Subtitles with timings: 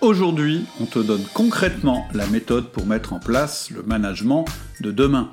[0.00, 4.46] Aujourd'hui, on te donne concrètement la méthode pour mettre en place le management
[4.80, 5.28] de demain.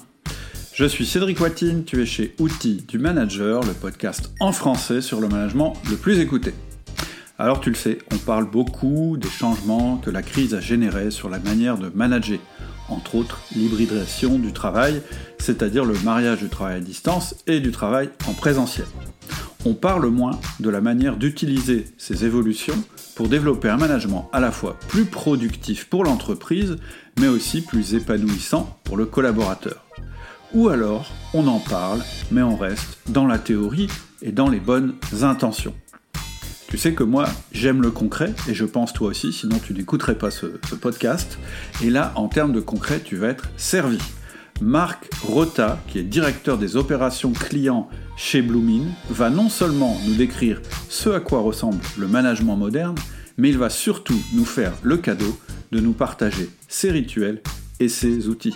[0.73, 5.21] Je suis Cédric Watine, tu es chez Outils du Manager, le podcast en français sur
[5.21, 6.53] le management le plus écouté.
[7.39, 11.29] Alors tu le sais, on parle beaucoup des changements que la crise a générés sur
[11.29, 12.39] la manière de manager,
[12.89, 15.01] entre autres l'hybridation du travail,
[15.39, 18.87] c'est-à-dire le mariage du travail à distance et du travail en présentiel.
[19.65, 22.83] On parle moins de la manière d'utiliser ces évolutions
[23.17, 26.77] pour développer un management à la fois plus productif pour l'entreprise,
[27.19, 29.83] mais aussi plus épanouissant pour le collaborateur.
[30.53, 31.99] Ou alors, on en parle,
[32.29, 33.87] mais on reste dans la théorie
[34.21, 35.73] et dans les bonnes intentions.
[36.67, 40.17] Tu sais que moi, j'aime le concret, et je pense toi aussi, sinon tu n'écouterais
[40.19, 40.45] pas ce,
[40.79, 41.39] podcast.
[41.81, 43.97] Et là, en termes de concret, tu vas être servi.
[44.61, 50.61] Marc Rota, qui est directeur des opérations clients chez Bloomin, va non seulement nous décrire
[50.89, 52.95] ce à quoi ressemble le management moderne,
[53.37, 55.37] mais il va surtout nous faire le cadeau
[55.71, 57.41] de nous partager ses rituels
[57.79, 58.55] et ses outils.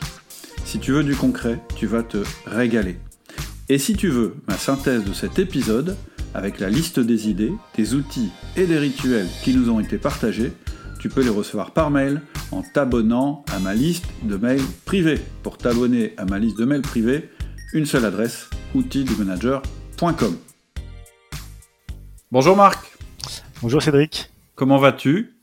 [0.65, 2.97] Si tu veux du concret, tu vas te régaler.
[3.69, 5.95] Et si tu veux ma synthèse de cet épisode,
[6.33, 10.53] avec la liste des idées, des outils et des rituels qui nous ont été partagés,
[11.01, 12.21] tu peux les recevoir par mail
[12.51, 15.19] en t'abonnant à ma liste de mails privés.
[15.41, 17.31] Pour t'abonner à ma liste de mails privés,
[17.73, 20.37] une seule adresse, outildumanager.com.
[22.31, 22.95] Bonjour Marc.
[23.63, 24.29] Bonjour Cédric.
[24.53, 25.33] Comment vas-tu?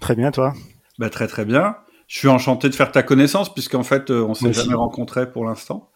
[0.00, 0.52] Très bien, toi?
[0.98, 1.76] Bah, Très très bien.
[2.08, 5.30] Je suis enchanté de faire ta connaissance, puisqu'en fait, euh, on ne s'est jamais rencontré
[5.30, 5.90] pour l'instant.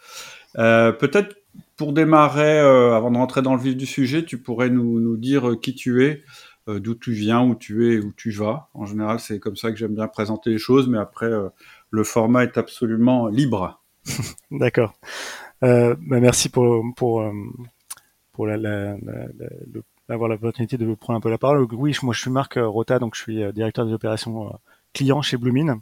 [0.59, 1.35] Euh, peut-être
[1.77, 5.57] pour démarrer, euh, avant de rentrer dans le vif du sujet, tu pourrais nous, dire
[5.61, 6.23] qui tu es,
[6.69, 8.69] d'où tu viens, où tu es, où tu vas.
[8.75, 11.31] En général, c'est comme ça que j'aime bien présenter les choses, mais après,
[11.91, 13.83] le format est absolument libre.
[14.51, 14.95] D'accord.
[15.61, 17.25] Bah, merci pour pour
[18.33, 18.49] pour
[20.09, 21.67] avoir l'opportunité de prendre un peu la parole.
[21.73, 24.59] Oui, moi je suis Marc Rota, donc je suis directeur des opérations
[24.93, 25.81] clients chez Bloomin.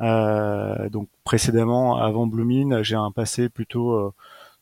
[0.00, 4.12] donc précédemment, avant Bloomin, j'ai un passé plutôt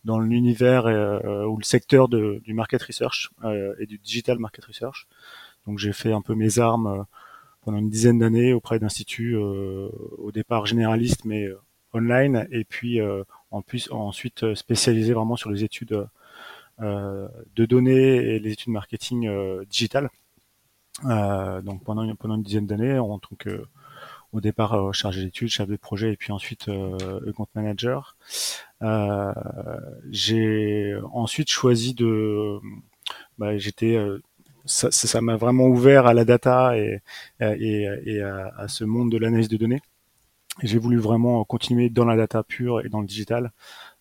[0.09, 4.65] dans l'univers euh, ou le secteur de, du market research euh, et du digital market
[4.65, 5.07] research.
[5.67, 7.03] Donc j'ai fait un peu mes armes euh,
[7.61, 11.47] pendant une dizaine d'années auprès d'instituts au départ généralistes mais
[11.93, 12.99] online et puis
[13.51, 16.07] en plus ensuite spécialisé vraiment sur les études
[16.81, 19.29] de données et les études marketing
[19.69, 20.09] digital.
[21.03, 23.67] donc pendant une, pendant une dizaine d'années en tant que
[24.33, 28.17] au départ euh, chargé d'études, chef de projet et puis ensuite euh, compte manager.
[28.83, 29.33] Euh,
[30.11, 32.59] j'ai ensuite choisi de,
[33.39, 34.23] bah, j'étais euh,
[34.67, 37.01] ça m'a vraiment ouvert à la data et,
[37.41, 39.81] et, et à, ce monde de l'analyse de données.
[40.63, 43.53] J'ai voulu vraiment continuer dans la data pure et dans le digital.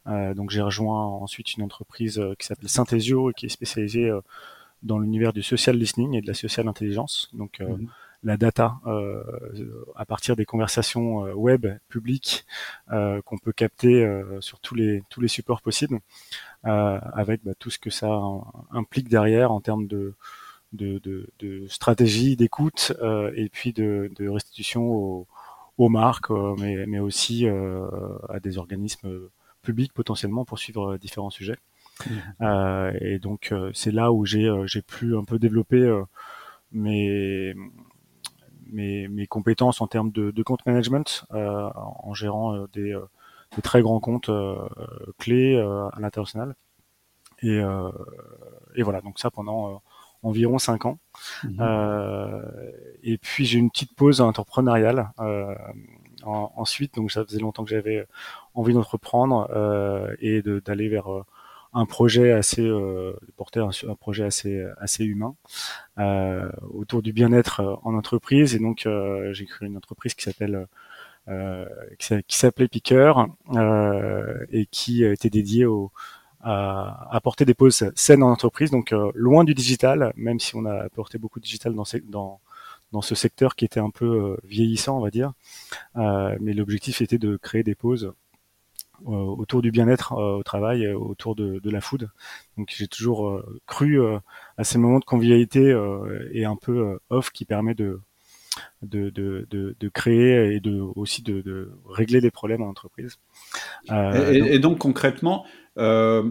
[0.08, 4.12] Euh, donc j'ai rejoint ensuite une entreprise qui s'appelle Synthesio et qui est spécialisée
[4.84, 7.30] dans l'univers du social listening et de la social intelligence.
[7.34, 7.88] Donc mhm
[8.23, 9.23] la data euh,
[9.95, 12.45] à partir des conversations euh, web publiques
[12.91, 14.05] euh, qu'on peut capter
[14.39, 16.00] sur tous les tous les supports possibles,
[16.63, 18.19] avec bah, tout ce que ça
[18.72, 20.16] implique derrière en termes de
[20.73, 21.00] de,
[21.39, 22.91] de, stratégie d'écoute
[23.35, 25.25] et puis de, de restitution
[25.78, 26.29] aux, marques,
[26.59, 29.29] mais, mais aussi à des organismes
[29.61, 31.57] publics potentiellement pour suivre différents sujets.
[32.05, 32.91] Mmh.
[33.01, 36.03] et donc c'est là où j'ai j'ai pu un peu développer
[36.72, 37.55] mes
[38.72, 43.01] mes, mes compétences en termes de, de compte management euh, en gérant euh, des, euh,
[43.55, 44.29] des, très grands comptes
[45.17, 46.55] clés à l'international.
[47.44, 47.59] Et,
[48.75, 49.81] et voilà, donc ça pendant
[50.23, 51.00] environ 5 ans.
[51.44, 51.57] Mhm.
[51.59, 52.41] Euh,
[53.03, 55.55] et puis j'ai une petite pause entrepreneuriale euh,
[56.23, 58.05] ensuite, donc ça faisait longtemps que j'avais
[58.53, 61.07] envie d'entreprendre euh, et d'aller vers
[61.73, 65.35] un projet assez euh, porter un, un, projet assez assez humain
[65.97, 70.23] euh, autour du bien-être euh, en entreprise et donc euh, j'ai créé une entreprise qui
[70.23, 70.67] s'appelle
[71.28, 71.66] euh,
[72.00, 73.13] qui s'appelait Picker
[74.51, 75.91] et qui était dédiée au
[76.41, 80.84] à apporter des pauses saines en entreprise, donc loin du digital, même si on a
[80.84, 82.39] apporté beaucoup de digital dans, dans,
[82.94, 85.34] dans ce secteur qui était un peu vieillissant, on va dire.
[85.96, 88.16] mais l'objectif était de créer des pauses euh,
[89.05, 92.09] autour du bien-être euh, au travail, autour de, de, la food.
[92.58, 93.99] Donc j'ai toujours euh, cru
[94.58, 95.76] à ces moments de convivialité
[96.32, 97.99] et un peu off qui permet de
[98.82, 99.47] de, de,
[99.79, 103.17] de, créer et de aussi de, de régler des problèmes en entreprise.
[103.91, 105.46] Euh, et, donc, et, donc, concrètement,
[105.78, 106.23] euh,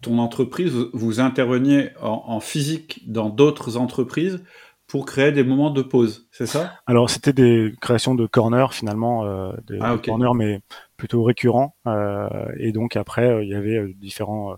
[0.00, 4.42] ton entreprise, vous interveniez en, en physique dans d'autres entreprises
[4.86, 6.74] pour créer des moments de pause, c'est ça?
[6.86, 10.60] Alors c'était des créations de corners finalement, euh, des, ah, corners mais
[11.02, 11.74] plutôt récurrent.
[11.88, 12.28] Euh,
[12.58, 14.54] et donc après, euh, il y avait euh, différents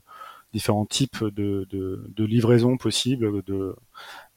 [0.53, 3.75] différents types de, de, de livraisons possibles, de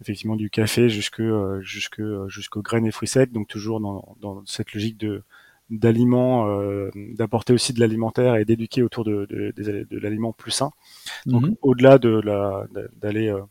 [0.02, 1.22] effectivement du café jusque
[1.60, 5.24] jusque jusqu'aux graines et fruits secs, donc toujours dans, dans cette logique de
[5.70, 10.72] d'aliments, euh, d'apporter aussi de l'alimentaire et d'éduquer autour de, de, de, l'aliment plus sain.
[11.26, 11.56] Donc mhm.
[11.62, 12.66] au-delà de la
[12.96, 13.42] d'aller euh,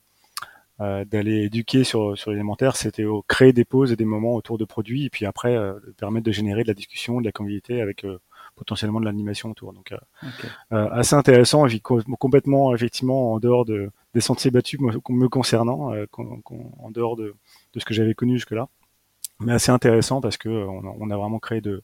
[0.80, 4.64] euh, d'aller éduquer sur sur l'alimentaire, c'était créer des pauses et des moments autour de
[4.64, 5.56] produits et puis après
[5.98, 8.04] permettre de générer de la discussion, de la convivialité avec
[8.56, 9.72] potentiellement de l'animation autour.
[9.72, 9.94] Donc
[10.70, 17.16] assez intéressant, et complètement effectivement en dehors de des sentiers battus me, concernant, en dehors
[17.16, 17.34] de,
[17.74, 18.68] de ce que j'avais connu jusque là
[19.40, 21.82] mais assez intéressant parce que on a, vraiment créé de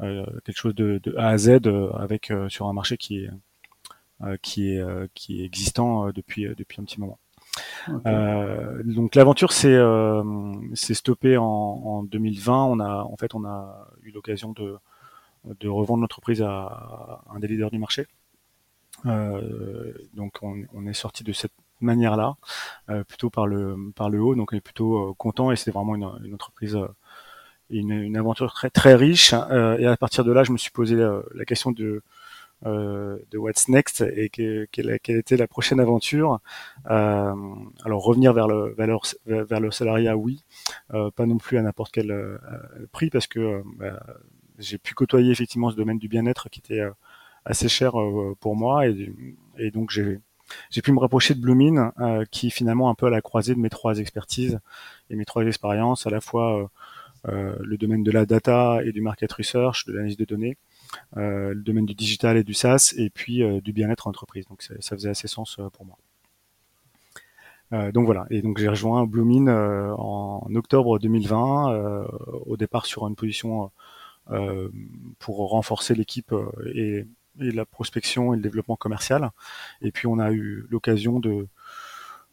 [0.00, 3.30] euh, quelque chose de, A à Z euh, avec euh, sur un marché qui est
[4.40, 4.82] qui est
[5.14, 7.18] qui est existant depuis depuis un petit moment.
[8.84, 9.78] donc l'aventure s'est
[10.74, 12.64] s'est stoppée en, en, 2020.
[12.64, 14.78] On a en fait on a eu l'occasion de
[15.60, 18.06] de revendre l'entreprise à, un des leaders du marché.
[19.04, 22.36] donc on, est sorti de cette manière-là,
[22.90, 24.34] euh, plutôt par le par le haut.
[24.34, 26.88] Donc on est plutôt euh, content et c'est vraiment une, une entreprise euh,
[27.70, 29.32] une, une, aventure très très riche.
[29.32, 32.02] et à partir de là, je me suis posé la, question de
[32.64, 36.40] de what's next et que, quelle, quelle, était la prochaine aventure.
[36.90, 37.34] Euh,
[37.84, 40.44] alors revenir vers le vers le, vers le salariat, oui,
[40.94, 42.38] euh, pas non plus à n'importe quel
[42.92, 44.00] prix parce que bah,
[44.58, 46.82] j'ai pu côtoyer effectivement ce domaine du bien-être qui était
[47.44, 47.92] assez cher
[48.40, 49.12] pour moi et,
[49.58, 50.20] et donc j'ai
[50.70, 53.60] j'ai pu me rapprocher de Bloomin, euh, qui finalement un peu à la croisée de
[53.60, 54.60] mes trois expertises
[55.10, 56.66] et mes trois expériences, à la fois euh,
[57.28, 60.56] euh, le domaine de la data et du market research, de l'analyse de données,
[61.14, 64.46] le domaine du digital et du SaaS, et puis du bien-être entreprise.
[64.46, 65.98] Donc ça faisait assez sens pour moi.
[67.90, 69.48] donc voilà, et donc j'ai rejoint Bloomin
[69.98, 72.06] en octobre 2020,
[72.46, 73.72] au départ sur une position
[75.18, 76.34] pour renforcer l'équipe
[76.74, 77.06] et
[77.40, 79.30] et la prospection et le développement commercial.
[79.82, 81.48] Et puis on a eu l'occasion de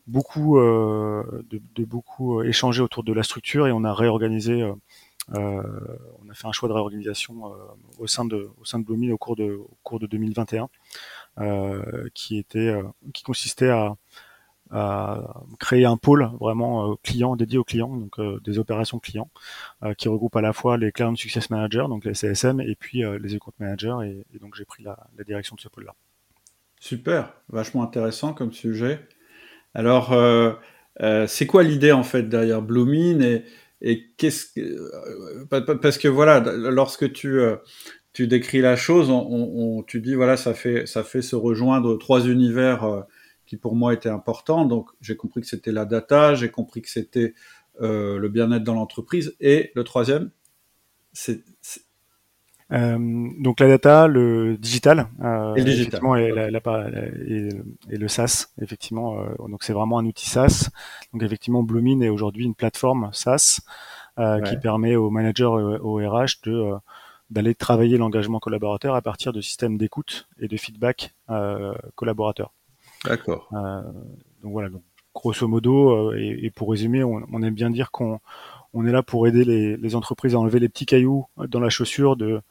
[0.08, 5.64] beaucoup euh, de, beaucoup euh, échanger autour de la structure et on a réorganisé euh,
[6.22, 7.54] on a fait un choix de réorganisation
[7.98, 10.68] au sein de au sein de Blooming au cours de au cours de 2021
[12.14, 12.74] qui était
[13.14, 13.96] qui consistait à
[15.60, 19.30] créer un pôle vraiment euh, client dédié aux clients, donc euh, des opérations clients,
[19.84, 23.04] euh, qui regroupe à la fois les Client Success Managers, donc les CSM, et puis
[23.22, 23.96] les Account Managers,
[24.34, 25.94] et, donc j'ai pris la, direction de ce pôle-là.
[26.80, 29.00] Super, vachement intéressant comme sujet.
[29.74, 30.14] Alors,
[31.28, 33.46] c'est quoi l'idée en fait derrière Bloomin et,
[33.82, 35.46] et qu'est-ce que,
[35.76, 37.40] parce que voilà, lorsque tu
[38.12, 42.28] tu décris la chose, on, tu dis voilà, ça fait ça fait se rejoindre trois
[42.28, 43.06] univers
[43.54, 44.66] qui pour moi était important.
[44.66, 47.36] Donc j'ai compris que c'était la data, j'ai compris que c'était
[47.82, 49.36] euh, le bien-être dans l'entreprise.
[49.40, 50.32] Et le troisième,
[51.12, 51.44] c'est
[52.72, 52.98] euh,
[53.40, 56.02] donc la data, le digital, euh, et le digital.
[56.18, 56.60] Et, la,
[57.92, 59.24] et, le SaaS, effectivement.
[59.48, 60.70] Donc c'est vraiment un outil SaaS.
[61.14, 63.60] Donc effectivement, Bloomin est aujourd'hui une plateforme SaaS
[64.18, 66.72] qui permet aux managers et aux RH de
[67.30, 71.14] d'aller travailler l'engagement collaborateur à partir de systèmes d'écoute et de feedback
[71.96, 72.52] collaborateur.
[73.06, 73.50] D'accord.
[73.54, 73.82] Euh,
[74.42, 74.82] donc voilà, donc,
[75.14, 78.20] grosso modo, euh, et, et, pour résumer, on, on, aime bien dire qu'on
[78.74, 81.70] on est là pour aider les, les, entreprises à enlever les petits cailloux dans la
[81.70, 82.42] chaussure de,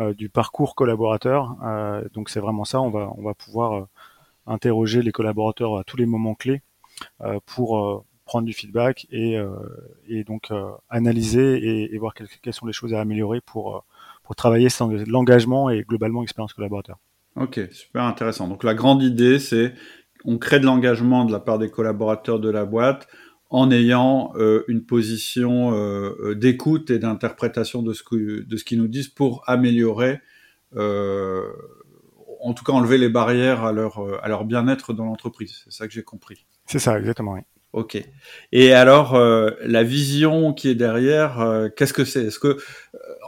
[0.00, 1.56] euh, du parcours collaborateur.
[1.64, 3.86] Euh, donc c'est vraiment ça, on va, on va pouvoir
[4.46, 6.62] interroger les collaborateurs à tous les moments clés
[7.44, 9.38] pour prendre du feedback et,
[10.08, 10.50] et donc
[10.88, 13.84] analyser et, et voir quelles, quelles, sont les choses à améliorer pour,
[14.24, 16.98] pour travailler sur l'engagement et globalement l'expérience collaborateur.
[17.36, 18.48] Ok, super intéressant.
[18.48, 19.74] Donc la grande idée, c'est
[20.24, 23.08] on crée de l'engagement de la part des collaborateurs de la boîte
[23.50, 28.64] en ayant euh, une position euh, euh, d'écoute et d'interprétation de ce que, de ce
[28.64, 30.20] qu'ils nous disent pour améliorer,
[30.76, 35.62] en tout cas enlever les barrières à leur à leur bien-être dans l'entreprise.
[35.64, 36.44] C'est ça que j'ai compris.
[36.66, 37.32] C'est ça, exactement.
[37.32, 37.40] Oui.
[37.72, 37.98] Ok.
[38.52, 42.26] Et alors la vision qui est derrière, qu'est-ce que c'est?
[42.26, 42.58] Est-ce que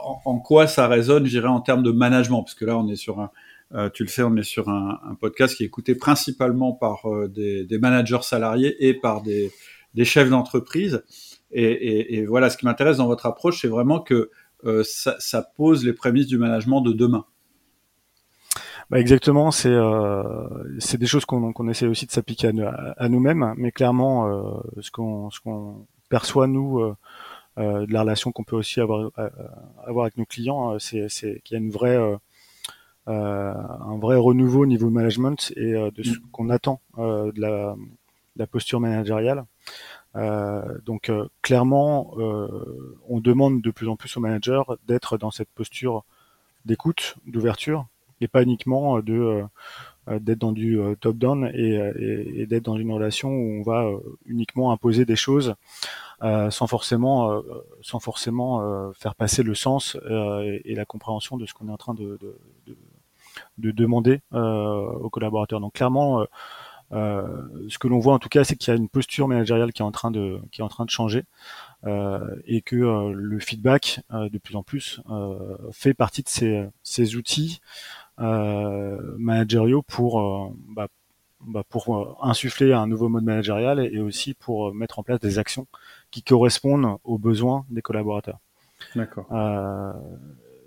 [0.03, 2.43] en, en, quoi ça résonne, je dirais, en termes de management?
[2.43, 3.31] Parce que là, on est sur un
[3.73, 7.27] euh, tu le sais, on est sur un, podcast qui est écouté principalement par euh,
[7.27, 9.51] des, managers salariés et par des,
[10.03, 11.03] chefs d'entreprise.
[11.51, 14.29] Et, voilà, ce qui m'intéresse dans votre approche, c'est vraiment que
[14.65, 17.25] euh, ça, pose les prémices du management de demain.
[18.89, 19.69] Bah exactement, c'est
[20.97, 22.51] des choses qu'on essaie aussi de s'appliquer
[22.97, 26.93] à, nous-mêmes, mais clairement, ce qu'on perçoit nous
[27.55, 29.11] de la relation qu'on peut aussi avoir
[29.87, 31.07] avec nos clients, c'est
[31.45, 31.97] qu'il y a une vraie
[33.07, 37.75] un vrai renouveau au niveau management et euh, de ce qu'on attend euh, de la,
[38.35, 39.45] la, posture managériale.
[40.85, 42.13] donc clairement,
[43.07, 46.03] on demande de plus en plus aux managers d'être dans cette posture
[46.65, 47.87] d'écoute, d'ouverture,
[48.19, 49.43] et pas uniquement de
[50.07, 53.89] d'être dans du top-down et, d'être dans une relation où on va
[54.25, 55.55] uniquement imposer des choses
[56.21, 57.41] sans forcément,
[57.81, 59.97] sans forcément faire passer le sens
[60.65, 62.17] et, la compréhension de ce qu'on est en train de,
[62.67, 62.75] de
[63.69, 65.59] demander aux collaborateurs.
[65.59, 66.25] Donc clairement,
[66.93, 67.23] euh,
[67.69, 69.81] ce que l'on voit en tout cas, c'est qu'il y a une posture managériale qui
[69.81, 71.23] est en train de, qui est en train de changer.
[71.85, 75.01] Euh, et que euh, le feedback de plus en plus
[75.71, 77.61] fait partie de ces, ces outils
[78.17, 80.87] managériaux pour bah,
[81.47, 85.65] bah, pour insuffler un nouveau mode managérial et aussi pour mettre en place des actions
[86.11, 88.37] qui correspondent aux besoins des collaborateurs.
[88.95, 89.25] D'accord.
[89.31, 89.91] Euh,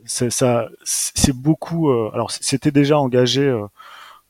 [0.06, 1.90] ça, c'est beaucoup.
[1.90, 3.52] alors, c'était déjà engagé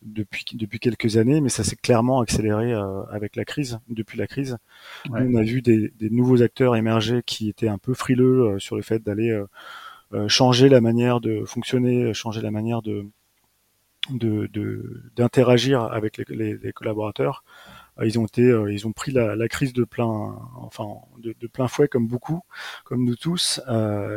[0.05, 3.81] depuis depuis quelques années, mais ça s'est clairement accéléré euh, avec la crise.
[3.89, 4.59] Depuis la crise,
[5.11, 8.77] on a vu des, des, nouveaux acteurs émerger qui étaient un peu frileux euh, sur
[8.77, 13.07] le fait d'aller euh, changer la manière de fonctionner, changer la manière de
[15.17, 17.43] d'interagir de, avec les, les, collaborateurs.
[18.03, 20.87] Ils ont été, ils ont pris la, la crise de plein, enfin
[21.19, 22.41] de, plein fouet comme beaucoup,
[22.85, 23.61] comme nous tous,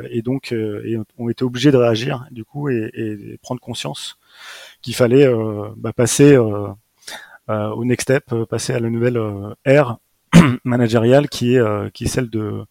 [0.10, 4.18] et donc et ont été obligés de réagir du coup et, et prendre conscience
[4.82, 6.68] qu'il fallait euh, bah, passer euh,
[7.50, 9.20] euh, au next step, passer à la nouvelle
[9.66, 9.98] ère
[10.64, 12.64] managériale qui est qui est celle de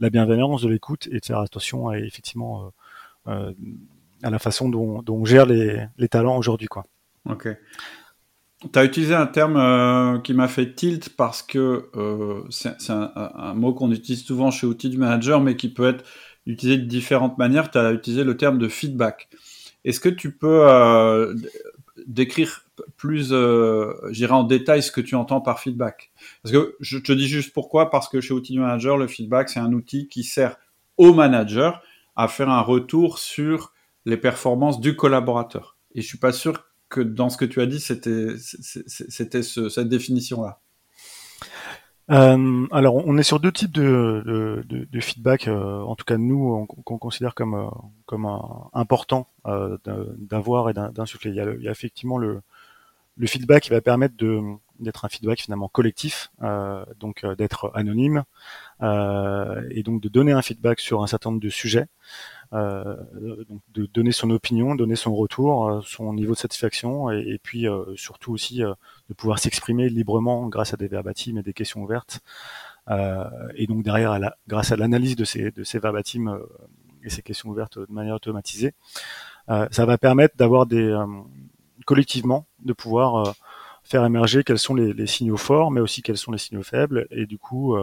[0.00, 2.72] la bienveillance, de l'écoute et de faire attention à effectivement
[3.26, 6.68] à la façon dont, dont on gère les, les talents aujourd'hui.
[6.68, 6.84] Quoi.
[7.28, 7.48] Ok.
[8.70, 11.90] Tu as utilisé un terme qui m'a fait tilt parce que
[12.50, 16.04] c'est un, mot qu'on utilise souvent chez Outils du Manager, mais qui peut être
[16.46, 17.70] utilisé de différentes manières.
[17.70, 19.28] Tu as utilisé le terme de feedback.
[19.84, 21.34] Est-ce que tu peux euh,
[22.06, 22.64] décrire
[22.96, 26.12] plus, euh, j'irai en détail ce que tu entends par feedback?
[26.42, 29.60] Parce que je te dis juste pourquoi, parce que chez Outil Manager, le feedback, c'est
[29.60, 30.56] un outil qui sert
[30.98, 31.82] au manager
[32.14, 33.72] à faire un retour sur
[34.04, 35.76] les performances du collaborateur.
[35.94, 40.60] Et je suis pas sûr que dans ce que tu as dit, c'était cette définition-là.
[42.10, 46.18] Euh, alors, on est sur deux types de, de, de, feedback, euh, en tout cas
[46.18, 47.68] nous, qu'on considère comme, euh,
[48.04, 48.28] comme
[48.74, 49.28] important
[50.28, 51.30] d'avoir et d'insuffler.
[51.30, 52.42] Il, il, y a effectivement le,
[53.16, 54.14] le feedback va permettre
[54.80, 56.30] d'être un feedback finalement collectif,
[56.98, 58.24] donc d'être anonyme,
[58.80, 61.86] et donc de donner un feedback sur un certain nombre de sujets.
[62.54, 62.96] Euh,
[63.48, 67.66] donc de donner son opinion, donner son retour, euh, son niveau de satisfaction, et, puis
[67.66, 72.20] euh, surtout aussi de pouvoir s'exprimer librement grâce à des verbatims et des questions ouvertes.
[73.54, 76.38] et donc derrière, la, grâce à l'analyse de ces, de ces verbatims
[77.04, 78.74] et ces questions ouvertes de manière automatisée,
[79.48, 80.94] ça va permettre d'avoir des
[81.84, 83.34] collectivement de pouvoir
[83.84, 87.06] faire émerger quels sont les, les, signaux forts, mais aussi quels sont les signaux faibles,
[87.10, 87.76] et du coup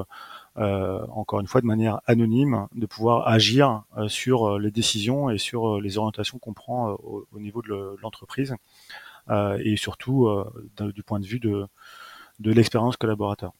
[0.60, 5.30] euh, encore une fois de manière anonyme, de pouvoir agir euh, sur euh, les décisions
[5.30, 8.56] et sur les orientations qu'on prend au, niveau de l'entreprise
[9.60, 10.28] et surtout
[10.80, 11.68] du point de vue de,
[12.40, 13.54] de l'expérience collaborateur.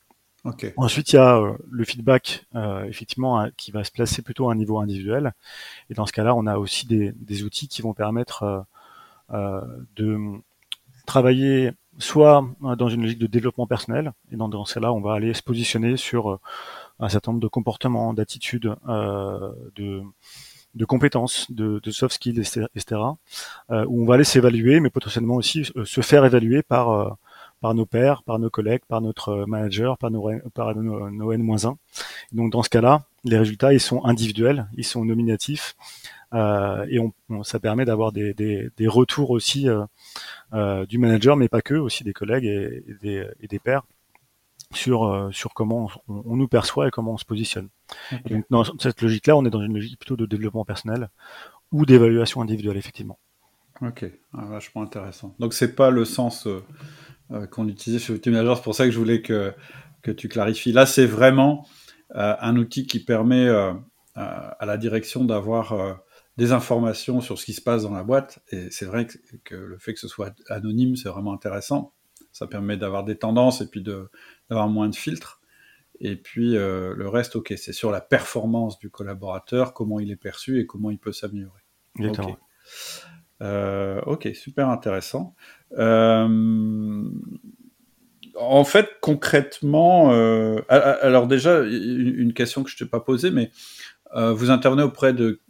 [0.44, 0.74] Okay.
[0.78, 2.48] Ensuite, il y a le feedback,
[2.88, 5.34] effectivement, qui va se placer plutôt à un niveau individuel.
[5.92, 8.66] Et dans ce cas-là, on a aussi des, des outils qui vont permettre
[9.32, 10.18] de
[11.06, 15.14] travailler soit dans une logique de développement personnel, et dans, dans ce cas-là, on va
[15.14, 16.40] aller se positionner sur
[17.00, 20.02] un certain nombre de comportements, d'attitudes, euh, de,
[20.76, 23.02] de compétences, de, de, soft skills, etc.,
[23.72, 27.10] euh, où on va aller s'évaluer, mais potentiellement aussi euh, se faire évaluer par euh,
[27.62, 31.76] par nos pairs, par nos collègues, par notre manager, par nos, par nos, N-1.
[32.32, 37.44] Donc dans ce cas-là, les résultats, ils sont individuels, ils sont nominatifs, euh, et on,
[37.44, 39.68] ça permet d'avoir des, des, des, retours aussi
[40.54, 43.84] euh, du manager, mais pas que, aussi des collègues et, et des, et des pairs
[44.74, 47.70] sur euh, sur comment on, nous perçoit et comment on se positionne.
[48.30, 51.10] donc dans cette logique-là, on est dans une logique plutôt de développement personnel
[51.72, 53.18] ou d'évaluation individuelle effectivement.
[53.82, 55.36] Ok, ah, vachement intéressant.
[55.40, 56.64] Donc c'est pas le sens euh,
[57.32, 59.54] euh, qu'on utilisait chez Ultimate Manager, c'est pour ça que je voulais que
[60.02, 60.72] que tu clarifies.
[60.72, 61.68] Là, c'est vraiment
[62.16, 63.50] un outil qui permet
[64.16, 66.00] à la direction d'avoir
[66.40, 68.40] des informations sur ce qui se passe dans la boîte.
[68.52, 71.94] Et c'est vrai que, que, le fait que ce soit anonyme, c'est vraiment intéressant.
[72.32, 75.42] Ça permet d'avoir des tendances et puis d'avoir moins de filtres.
[76.00, 80.16] Et puis euh, le reste, ok, c'est sur la performance du collaborateur, comment il est
[80.16, 81.62] perçu et comment il peut s'améliorer.
[82.00, 82.20] Ok.
[83.42, 85.36] Euh, ok, super intéressant.
[85.78, 87.04] Euh,
[88.36, 90.12] en fait, concrètement,
[90.70, 93.52] alors déjà, une question que je t'ai pas posée, mais
[94.16, 95.42] vous intervenez auprès de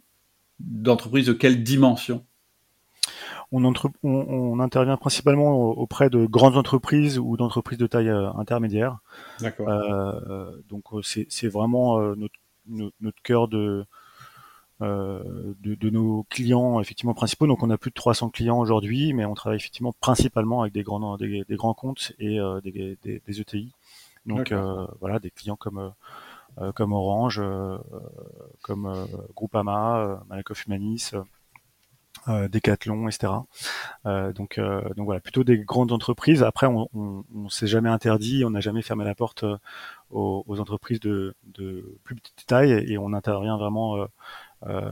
[0.60, 2.24] d'entreprises de quelle dimension?
[3.52, 8.98] On, intervient principalement auprès de grandes entreprises ou d'entreprises de taille euh, intermédiaire.
[9.40, 9.68] D'accord.
[9.68, 12.34] Euh, donc euh, c'est vraiment notre,
[12.68, 13.84] notre, cœur de
[14.80, 17.48] de, nos clients effectivement principaux.
[17.48, 20.84] Donc on a plus de 300 clients aujourd'hui, mais on travaille effectivement principalement avec des
[20.84, 23.72] grands des, grands comptes et des, des, ETI.
[24.26, 24.54] E donc
[25.00, 25.92] voilà, des clients comme
[26.74, 27.42] comme Orange,
[28.62, 31.12] comme Groupama, Malakoff Humanis,
[32.28, 33.32] euh, Decathlon, etc.
[34.04, 36.42] Euh, donc, euh, donc voilà, plutôt des grandes entreprises.
[36.42, 39.44] Après, on, on, s'est jamais interdit, on n'a jamais fermé la porte
[40.10, 41.34] aux, entreprises de,
[42.04, 44.06] plus petite taille et on intervient vraiment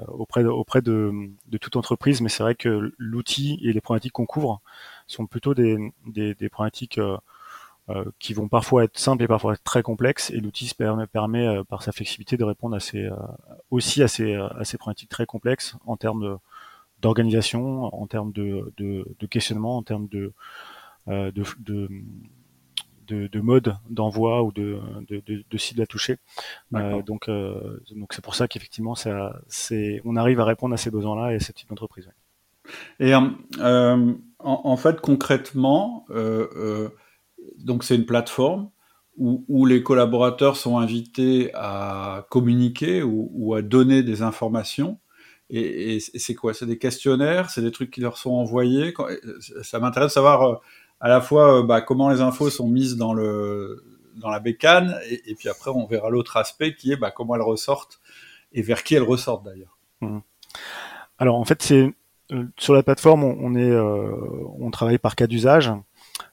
[0.08, 2.22] auprès, de, auprès de, toute entreprise.
[2.22, 4.62] Mais c'est vrai que l'outil et les problématiques qu'on couvre
[5.06, 6.98] sont plutôt des, des, problématiques
[8.18, 10.30] qui vont parfois être simples et parfois être très complexes.
[10.30, 13.08] Et l'outil permet, permet par sa flexibilité de répondre à ces,
[13.70, 16.36] aussi à ces, à ces problématiques très complexes en termes de
[17.00, 20.32] d'organisation, en termes de, de, de, questionnement, en termes de,
[21.08, 21.44] euh, de,
[23.06, 26.18] de, de, mode d'envoi ou de, de, de, cible à toucher.
[26.74, 30.76] Euh, donc, euh, donc c'est pour ça qu'effectivement, ça, c'est, on arrive à répondre à
[30.76, 32.10] ces besoins-là et à ce type d'entreprise.
[33.00, 33.20] Et euh,
[33.60, 36.90] en, en, fait, concrètement, euh,
[37.56, 38.70] donc c'est une plateforme
[39.16, 45.00] où, les collaborateurs sont invités à communiquer ou, à donner des informations.
[45.50, 46.54] Et, c'est quoi?
[46.54, 47.50] C'est des questionnaires?
[47.50, 48.94] C'est des trucs qui leur sont envoyés?
[49.62, 50.54] Ça m'intéresse de savoir euh,
[51.00, 53.82] à la fois euh, bah, comment les infos sont mises dans, le,
[54.16, 57.42] dans la bécane, et, puis après on verra l'autre aspect qui est bah, comment elles
[57.42, 58.00] ressortent
[58.52, 59.78] et vers qui elles ressortent d'ailleurs.
[60.00, 60.18] Mmh.
[61.18, 61.92] Alors en fait, c'est
[62.32, 63.24] euh, sur la plateforme,
[63.56, 64.12] est, euh,
[64.58, 65.72] on travaille par cas d'usage.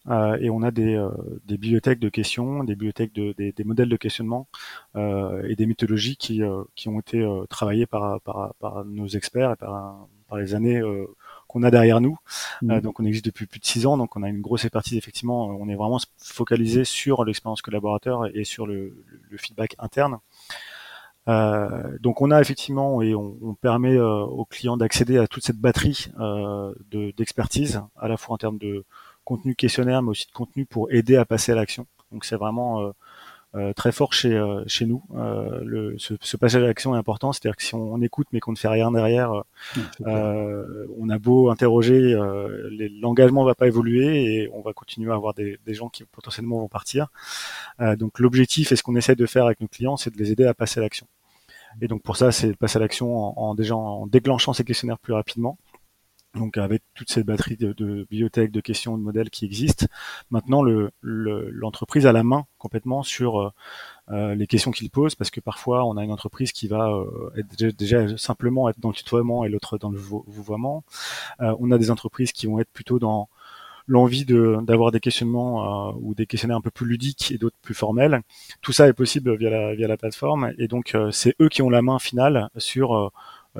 [0.09, 1.09] Euh, et on a des, euh,
[1.45, 4.47] des, bibliothèques de questions, des bibliothèques de, des, des modèles de questionnement
[4.95, 6.41] euh, et des mythologies qui,
[6.75, 10.81] qui ont été travaillées par, par, par, nos experts et par, par les années
[11.47, 12.17] qu'on a derrière nous.
[12.61, 12.79] Mmh.
[12.81, 15.47] donc on existe depuis plus de six ans, donc on a une grosse partie effectivement.
[15.47, 20.19] On est vraiment focalisé sur l'expérience collaborateur et sur le, le feedback interne.
[21.27, 25.57] Euh, donc on a effectivement et on, on permet aux clients d'accéder à toute cette
[25.57, 26.73] batterie euh,
[27.17, 28.85] d'expertise, à la fois en termes de,
[29.25, 31.85] contenu questionnaire, mais aussi de contenu pour aider à passer à l'action.
[32.11, 32.91] Donc c'est vraiment euh,
[33.55, 35.03] euh, très fort chez, euh, chez nous.
[35.13, 38.51] le, ce, ce, passage à l'action est important, c'est-à-dire que si on, écoute mais qu'on
[38.51, 39.43] ne fait rien derrière,
[40.05, 42.15] on a beau interroger,
[43.01, 46.59] l'engagement va pas évoluer et on va continuer à avoir des, des gens qui potentiellement
[46.59, 47.07] vont partir.
[47.97, 50.45] donc l'objectif et ce qu'on essaie de faire avec nos clients, c'est de les aider
[50.45, 51.07] à passer à l'action.
[51.81, 54.99] Et donc pour ça, c'est passer à l'action en, en, déjà, en déclenchant ces questionnaires
[54.99, 55.57] plus rapidement
[56.35, 57.73] donc avec toute cette batterie de,
[58.09, 59.87] bibliothèques, de questions, de modèles qui existent,
[60.29, 60.63] maintenant
[61.01, 63.49] l'entreprise le, a la main complètement sur euh,
[64.09, 67.43] euh, les questions qu'il pose, parce que parfois on a une entreprise qui va euh,
[67.77, 70.83] déjà, simplement être dans le tutoiement et l'autre dans le vouvoiement.
[71.39, 73.29] on a des entreprises qui vont être plutôt dans
[73.87, 78.21] l'envie d'avoir des questionnements ou des questionnaires un peu plus ludiques et d'autres plus formels.
[78.61, 81.99] Tout ça est possible via la, plateforme et donc c'est eux qui ont la main
[81.99, 83.09] finale sur euh,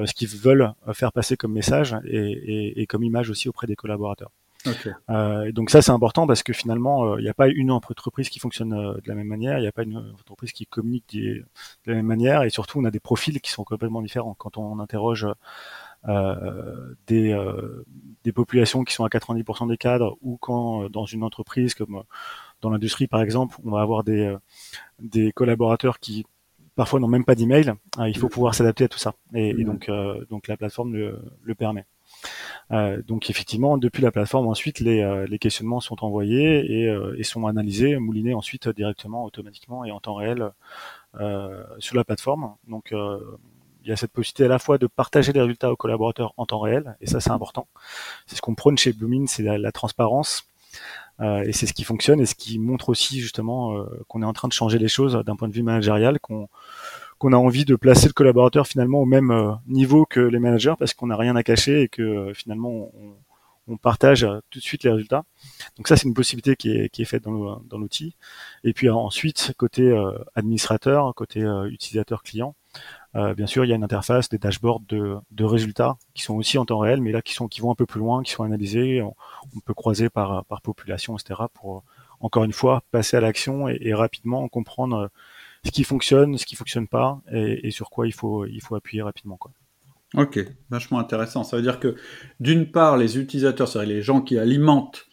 [0.03, 3.67] ce qu'ils veulent euh, faire passer comme message et, et, et, comme image aussi auprès
[3.67, 4.31] des collaborateurs.
[4.67, 4.91] Okay.
[5.11, 7.69] Euh, et donc ça c'est important parce que finalement euh, il n'y a pas une
[7.69, 11.15] entreprise qui fonctionne de la même manière, il n'y a pas une entreprise qui communique
[11.15, 11.45] de
[11.85, 14.33] la même manière et surtout on a des profils qui sont complètement différents.
[14.33, 15.27] Quand on interroge
[16.07, 17.85] euh, des, euh,
[18.23, 22.03] des populations qui sont à 90% des cadres ou quand dans une entreprise comme
[22.61, 24.35] dans l'industrie par exemple, on va avoir des,
[24.99, 26.25] des collaborateurs qui
[26.75, 27.73] parfois n'ont même pas d'email.
[27.99, 29.13] Euh, il faut pouvoir s'adapter à tout ça.
[29.33, 31.85] Et, et donc, euh, donc la plateforme le, le permet.
[32.71, 37.15] Euh, donc effectivement, depuis la plateforme, ensuite les, euh, les questionnements sont envoyés et, euh,
[37.17, 40.51] et, sont analysés, moulinés ensuite directement, automatiquement et en temps réel
[41.79, 42.55] sur la plateforme.
[42.67, 46.33] Donc il y a cette possibilité à la fois de partager les résultats aux collaborateurs
[46.35, 47.67] en temps réel, et ça c'est important.
[48.27, 50.49] C'est ce qu'on prône chez Bloomin, c'est la, la, transparence.
[51.21, 54.25] Euh, et c'est ce qui fonctionne et ce qui montre aussi justement euh, qu'on est
[54.25, 56.49] en train de changer les choses d'un point de vue managérial, qu'on
[57.17, 60.73] qu'on a envie de placer le collaborateur finalement au même euh, niveau que les managers
[60.77, 63.15] parce qu'on n'a rien à cacher et que finalement on,
[63.69, 65.23] on, partage tout de suite les résultats.
[65.77, 68.15] Donc ça c'est une possibilité qui est, qui est faite dans l'outil.
[68.65, 69.97] Et puis ensuite côté
[70.35, 72.55] administrateur, côté utilisateur client,
[73.15, 76.57] euh, bien sûr, il y a une interface, des dashboards de, résultats qui sont aussi
[76.57, 78.43] en temps réel, mais là qui sont qui vont un peu plus loin, qui sont
[78.43, 79.01] analysés.
[79.01, 79.15] On,
[79.65, 81.41] peut croiser par, par population, etc.
[81.53, 81.83] pour
[82.19, 85.09] encore une fois passer à l'action et, rapidement comprendre
[85.63, 89.01] ce qui fonctionne, ce qui fonctionne pas, et, sur quoi il faut il faut appuyer
[89.01, 89.39] rapidement.
[90.13, 91.43] Ok, vachement intéressant.
[91.43, 91.95] Ça veut dire que
[92.39, 95.07] d'une part, les utilisateurs, c'est-à-dire les gens qui alimentent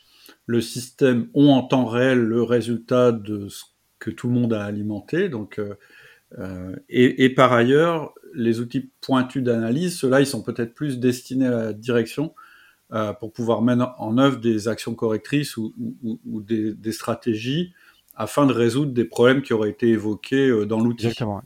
[0.47, 3.65] le système, ont en temps réel le résultat de ce
[3.99, 5.29] que tout le monde a alimenté.
[5.29, 5.75] Donc, euh, euh,
[6.89, 11.51] et, et, par ailleurs, les outils pointus d'analyse, ceux-là, ils sont peut-être plus destinés à
[11.51, 12.35] la direction
[12.93, 17.73] euh, pour pouvoir mettre en œuvre des actions correctrices ou, ou, ou des, des, stratégies
[18.15, 21.07] afin de résoudre des problèmes qui auraient été évoqués dans l'outil.
[21.07, 21.43] Exactement.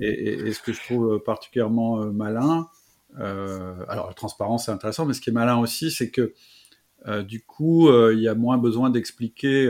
[0.00, 2.68] et, ce que je trouve particulièrement malin,
[3.16, 6.32] alors la transparence c'est intéressant, mais ce qui est malin aussi, c'est que
[7.22, 9.68] du coup, il y a moins besoin d'expliquer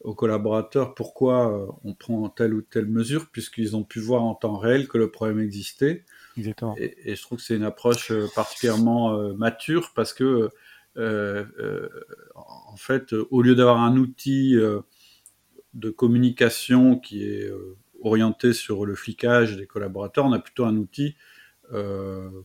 [0.00, 4.56] aux collaborateurs pourquoi on prend telle ou telle mesure, puisqu'ils ont pu voir en temps
[4.56, 6.04] réel que le problème existait.
[6.36, 6.74] Exactement.
[6.78, 10.50] Et, je trouve que c'est une approche particulièrement mature parce que
[10.96, 11.88] euh, euh,
[12.34, 14.80] en fait, au lieu d'avoir un outil euh,
[15.74, 17.50] de communication qui est
[18.02, 21.16] orienté sur le flicage des collaborateurs, on a plutôt un outil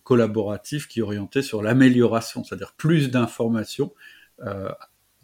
[0.04, 3.92] collaboratif qui est orienté sur l'amélioration, c'est-à-dire plus d'informations.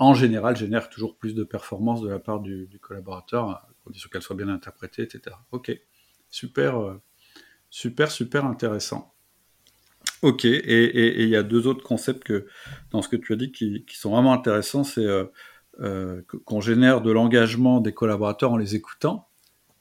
[0.01, 4.23] En général, génère toujours plus de performance de la part du, collaborateur, à condition qu'elle
[4.23, 5.35] soit bien interprétée, etc.
[5.51, 5.71] Ok,
[6.31, 6.97] super,
[7.69, 9.13] super, super intéressant.
[10.23, 12.47] Ok, et il y a deux autres concepts que,
[12.89, 15.25] dans ce que tu as dit qui, sont vraiment intéressants, c'est euh,
[15.81, 19.27] euh, qu'on génère de l'engagement des collaborateurs en les écoutant,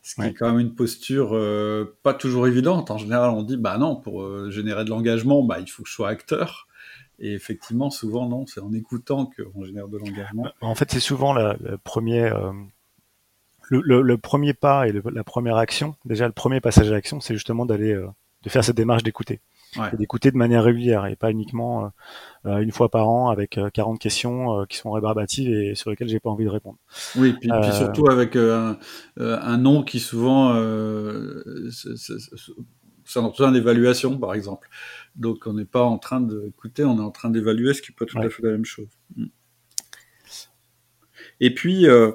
[0.03, 2.91] ce qui est quand même une posture euh, pas toujours évidente.
[2.91, 5.95] En général, on dit, bah non, pour générer de l'engagement, bah, il faut que je
[5.95, 6.69] sois acteur.
[7.21, 10.47] Et effectivement, souvent, non, c'est en écoutant qu'on génère de l'engagement.
[10.61, 12.33] En fait, c'est souvent le, premier,
[13.71, 15.95] le, premier pas et la première action.
[16.05, 19.41] Déjà, le premier passage à l'action, c'est justement d'aller, de faire cette démarche d'écouter
[19.95, 21.89] d'écouter de manière régulière et pas uniquement euh,
[22.47, 26.09] euh, une fois par an avec 40 euh, questions qui sont rébarbatives et sur lesquelles
[26.09, 26.79] j'ai pas envie de répondre.
[27.17, 28.79] Oui, puis, puis surtout avec un,
[29.17, 30.55] un, nom qui souvent
[33.05, 34.69] ça a besoin d'évaluation, par exemple.
[35.17, 38.05] Donc on n'est pas en train d'écouter, on est en train d'évaluer, ce qui peut
[38.05, 38.89] être tout à fait la même chose.
[39.17, 39.27] Mm.
[41.41, 42.13] Et puis, euh,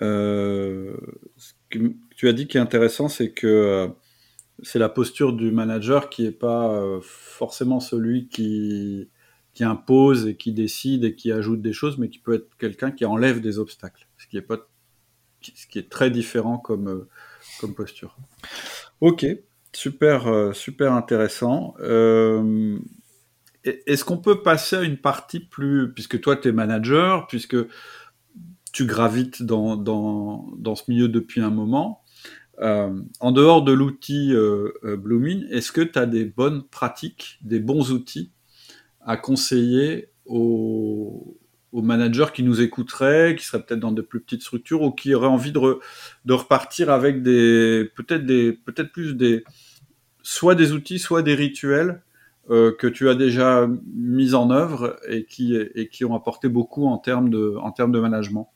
[0.00, 1.78] ce que
[2.16, 3.90] tu as dit qui est intéressant, c'est que
[4.62, 9.10] c'est la posture du manager qui n'est pas euh, forcément celui qui,
[9.54, 12.90] qui impose et qui décide et qui ajoute des choses, mais qui peut être quelqu'un
[12.90, 14.68] qui enlève des obstacles, ce qui est, pas,
[15.40, 17.08] ce qui est très différent comme, euh,
[17.60, 18.16] comme posture.
[19.00, 19.26] Ok,
[19.74, 21.74] super, euh, super intéressant.
[23.64, 27.56] Est-ce qu'on peut passer à une partie plus, puisque toi tu es manager, puisque
[28.72, 32.02] tu gravites dans, ce milieu depuis un moment,
[32.60, 37.38] euh, en dehors de l'outil euh, euh Bloomin, est-ce que tu as des bonnes pratiques,
[37.42, 38.30] des bons outils
[39.00, 41.38] à conseiller aux,
[41.80, 45.26] managers qui nous écouteraient, qui seraient peut-être dans de plus petites structures ou qui auraient
[45.26, 45.78] envie de,
[46.28, 48.58] repartir avec des peut-être des
[48.92, 49.44] plus des
[50.22, 52.02] soit des outils, soit des rituels
[52.50, 57.30] euh, que tu as déjà mis en œuvre et qui ont apporté beaucoup en termes
[57.30, 58.50] de en termes de management.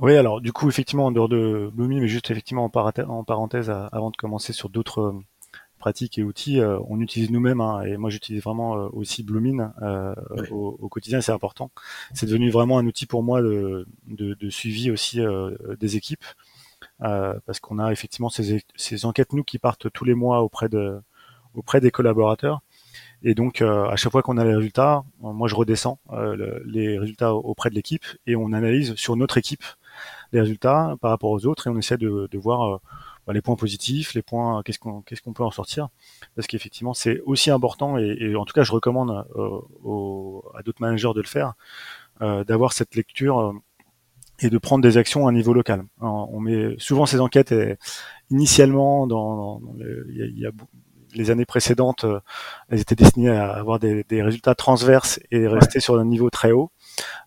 [0.00, 4.10] Oui, alors du coup, effectivement, en dehors de Bloomy, mais juste effectivement en, parenthèse, avant
[4.10, 5.12] de commencer sur d'autres euh,
[5.88, 9.72] pratiques et outils, euh, on utilise nous-mêmes, hein, et moi j'utilise vraiment euh, aussi Bloomin
[10.50, 11.70] au, quotidien, c'est important.
[12.12, 13.86] C'est devenu vraiment un outil pour moi de,
[14.50, 15.20] suivi aussi
[15.80, 16.24] des équipes,
[16.98, 21.00] parce qu'on a effectivement ces, ces, enquêtes, nous, qui partent tous les mois auprès, de,
[21.54, 22.60] auprès des collaborateurs.
[23.22, 25.98] Et donc, à chaque fois qu'on a les résultats, moi je redescends
[26.66, 29.64] les résultats auprès de l'équipe et on analyse sur notre équipe
[30.32, 32.78] les résultats par rapport aux autres et on essaie de, de voir euh,
[33.28, 35.88] bah, les points positifs, les points, qu'est-ce qu'on qu'est-ce qu'on peut en sortir,
[36.34, 40.80] parce qu'effectivement c'est aussi important et, et, en tout cas je recommande euh, à d'autres
[40.80, 41.52] managers de le faire,
[42.22, 43.52] euh, d'avoir cette lecture euh,
[44.40, 45.84] et de prendre des actions à un niveau local.
[46.00, 47.54] on met souvent ces enquêtes
[48.30, 49.60] initialement dans,
[50.08, 50.50] il y a,
[51.12, 52.06] les années précédentes,
[52.70, 56.52] elles étaient destinées à avoir des, des résultats transverses et rester sur un niveau très
[56.52, 56.70] haut.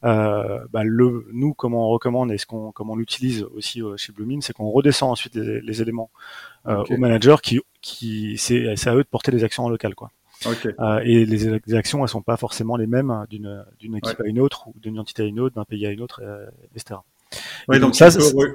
[0.03, 3.97] Euh, bah, le, nous, comment on recommande et ce qu'on, comment on l'utilise aussi euh,
[3.97, 6.09] chez Bloomin, c'est qu'on redescend ensuite les, éléments
[6.67, 10.11] euh, aux managers qui, qui c'est, à eux de porter des actions en local, quoi.
[11.03, 14.67] et les, actions, elles sont pas forcément les mêmes d'une, d'une équipe à une autre
[14.67, 16.21] ou d'une entité à une autre, d'un pays à une autre,
[16.75, 16.99] etc.
[17.67, 18.09] Oui, donc, ça,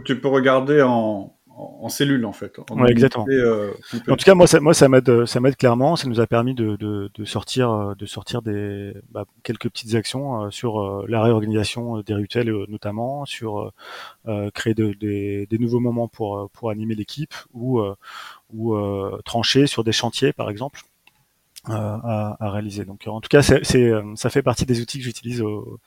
[0.05, 2.59] tu peux regarder en, en, cellule en fait.
[2.89, 3.27] exactement.
[3.31, 3.73] Euh,
[4.09, 5.97] en tout cas, moi, ça, moi, ça m'aide, ça m'aide clairement.
[5.97, 9.95] Ça nous a permis de, de, de sortir, euh, de sortir des bah, quelques petites
[9.95, 13.73] actions euh, sur la réorganisation des rituels, notamment sur
[14.55, 17.81] créer de, des, des nouveaux moments pour pour animer l'équipe ou
[18.53, 18.77] ou
[19.25, 20.83] trancher sur des chantiers, par exemple.
[21.69, 22.85] À, à, réaliser.
[22.85, 23.65] Donc, en tout cas, c'est,
[24.15, 25.81] ça fait partie des outils que j'utilise au,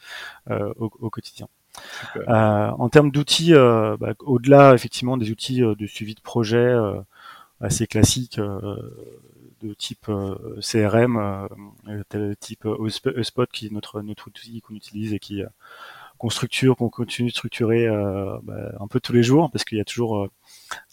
[0.50, 1.48] au, au quotidien.
[2.18, 6.76] Euh, en termes d'outils, euh, bah, au-delà effectivement des outils euh, de suivi de projet
[7.62, 10.10] assez classiques de type
[10.62, 11.48] CRM,
[12.40, 12.68] type
[13.22, 15.44] Spot qui est notre outil qu'on utilise et qui
[16.18, 17.88] qu'on structure, qu'on continue de structurer
[18.44, 20.30] bah, un peu tous les jours parce qu'il y a toujours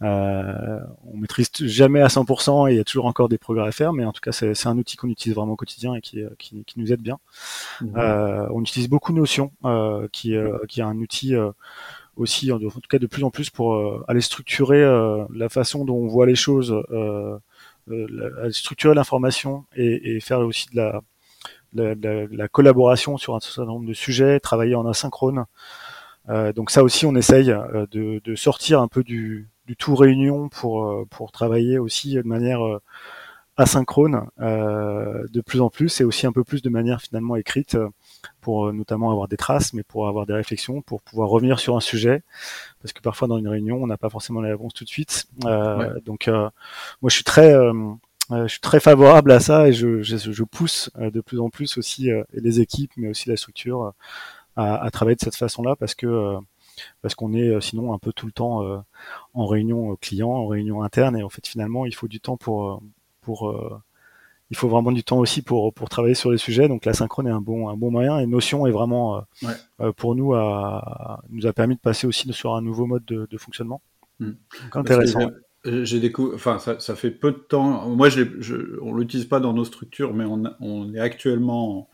[0.03, 0.81] euh,
[1.13, 3.93] on maîtrise jamais à 100% et il y a toujours encore des progrès à faire,
[3.93, 6.65] mais en tout cas c'est un outil qu'on utilise vraiment au quotidien et qui, qui,
[6.65, 7.19] qui nous aide bien.
[7.81, 7.93] Mhm.
[7.97, 10.35] Euh, on utilise beaucoup Notion, euh, qui,
[10.69, 11.35] qui est un outil
[12.17, 14.83] aussi, en tout cas de plus en plus, pour aller structurer
[15.35, 16.75] la façon dont on voit les choses,
[18.51, 21.03] structurer l'information et, et, faire aussi de la,
[21.75, 25.45] la, la, collaboration sur un certain nombre de sujets, travailler en asynchrone.
[26.29, 30.49] Euh, donc ça aussi, on essaye de, de, sortir un peu du, du tout réunion
[30.49, 32.61] pour, pour travailler aussi de manière
[33.57, 37.77] asynchrone euh, de plus en plus et aussi un peu plus de manière finalement écrite
[38.41, 41.77] pour euh, notamment avoir des traces, mais pour avoir des réflexions, pour pouvoir revenir sur
[41.77, 42.23] un sujet,
[42.83, 45.27] parce que parfois dans une réunion on n'a pas forcément la réponse tout de suite.
[45.47, 46.49] Euh, Donc euh,
[47.01, 47.73] moi je suis très euh,
[48.31, 51.79] je suis très favorable à ça et je, je, je pousse de plus en plus
[51.79, 53.93] aussi les équipes, mais aussi la structure
[54.57, 56.37] à, à travailler de cette façon-là parce que
[57.03, 58.85] parce qu'on est sinon un peu tout le temps
[59.35, 62.83] en réunion client, en réunion interne et en fait finalement il faut du temps pour
[63.27, 63.83] pour euh,
[64.51, 66.69] il faut vraiment du temps aussi pour, pour travailler sur les sujets.
[66.69, 68.21] Donc la synchrone est un bon, un bon moyen.
[68.21, 69.49] Et Notion est vraiment, euh,
[69.81, 73.27] euh, pour nous, à, nous a permis de passer aussi sur un nouveau mode de,
[73.29, 73.83] de fonctionnement.
[74.21, 74.35] Hmm.
[74.63, 75.31] Donc intéressant.
[75.65, 77.89] J'ai découvert, enfin, ça, ça, fait peu de temps.
[77.89, 81.91] Moi, je, je on l'utilise pas dans nos structures, mais on, on est actuellement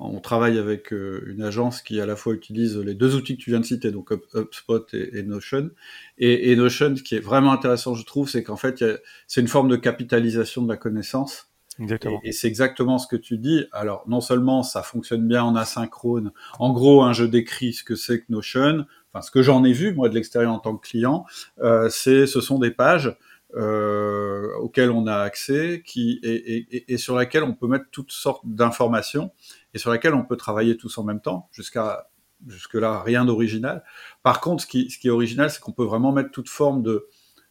[0.00, 3.42] on travaille avec euh, une agence qui à la fois utilise les deux outils que
[3.42, 5.70] tu viens de citer, donc HubSpot et, Notion.
[6.18, 8.82] Et, Notion, ce qui est vraiment intéressant, je trouve, c'est qu'en fait,
[9.26, 11.50] c'est une forme de capitalisation de la connaissance.
[11.78, 12.20] Exactement.
[12.24, 13.66] Et, c'est exactement ce que tu dis.
[13.72, 16.32] Alors, non seulement ça fonctionne bien en asynchrone.
[16.58, 18.86] En gros, un je décris ce que c'est que Notion.
[19.12, 21.26] Enfin, ce que j'en ai vu moi de l'extérieur en tant que client,
[21.60, 23.16] euh, c'est, ce sont des pages
[23.56, 28.42] euh, auxquelles on a accès, qui et, et, sur laquelle on peut mettre toutes sortes
[28.46, 29.32] d'informations
[29.74, 32.10] et sur laquelle on peut travailler tous en même temps, jusqu'à
[32.46, 33.84] jusque là rien d'original.
[34.22, 36.82] Par contre, ce qui, ce qui est original, c'est qu'on peut vraiment mettre toute forme
[36.82, 37.06] de,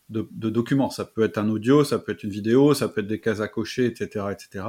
[0.09, 0.89] de, de, documents.
[0.89, 3.41] Ça peut être un audio, ça peut être une vidéo, ça peut être des cases
[3.41, 4.65] à cocher, etc., etc.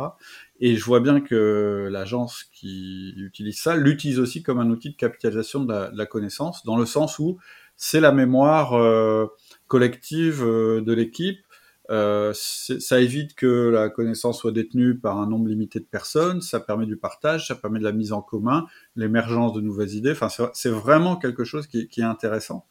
[0.60, 4.96] Et je vois bien que l'agence qui utilise ça l'utilise aussi comme un outil de
[4.96, 7.38] capitalisation de la, de la connaissance, dans le sens où
[7.76, 9.26] c'est la mémoire euh,
[9.66, 11.40] collective euh, de l'équipe
[11.90, 16.60] euh, ça évite que la connaissance soit détenue par un nombre limité de personnes, ça
[16.60, 20.12] permet du partage, ça permet de la mise en commun, l'émergence de nouvelles idées.
[20.12, 22.66] Enfin, c'est vraiment quelque chose qui, est intéressant.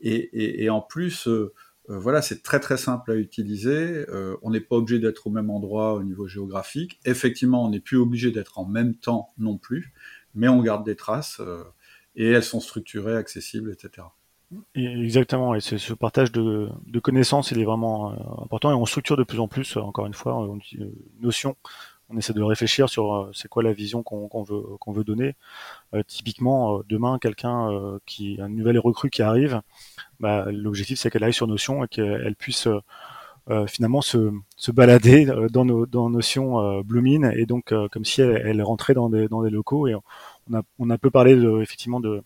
[0.00, 1.52] Et, en plus, euh,
[1.90, 4.04] euh voilà, c'est très très simple à utiliser.
[4.42, 7.00] On n'est pas obligé d'être au même endroit au niveau géographique.
[7.06, 9.94] Effectivement, on n'est plus obligé d'être en même temps non plus,
[10.34, 11.40] mais on garde des traces
[12.14, 14.08] et elles sont structurées, accessibles, etc.
[14.74, 19.16] Exactement, et ce partage de, de, connaissances, il est vraiment euh, important et on structure
[19.18, 21.54] de plus en plus, euh, encore une fois, on euh, notion,
[22.08, 25.36] on essaie de réfléchir sur c'est quoi la vision qu'on veut, qu'on veut donner.
[26.06, 27.68] typiquement, demain, quelqu'un
[28.06, 29.60] qui, un nouvel recrue qui arrive,
[30.18, 32.66] bah, l'objectif c'est qu'elle aille sur Notion et qu'elle puisse
[33.66, 38.62] finalement se, se balader dans nos dans Notion Bloomin et donc comme si elle, elle,
[38.62, 42.00] rentrait dans des, dans des locaux et on a, on a peu parlé de, effectivement
[42.00, 42.22] de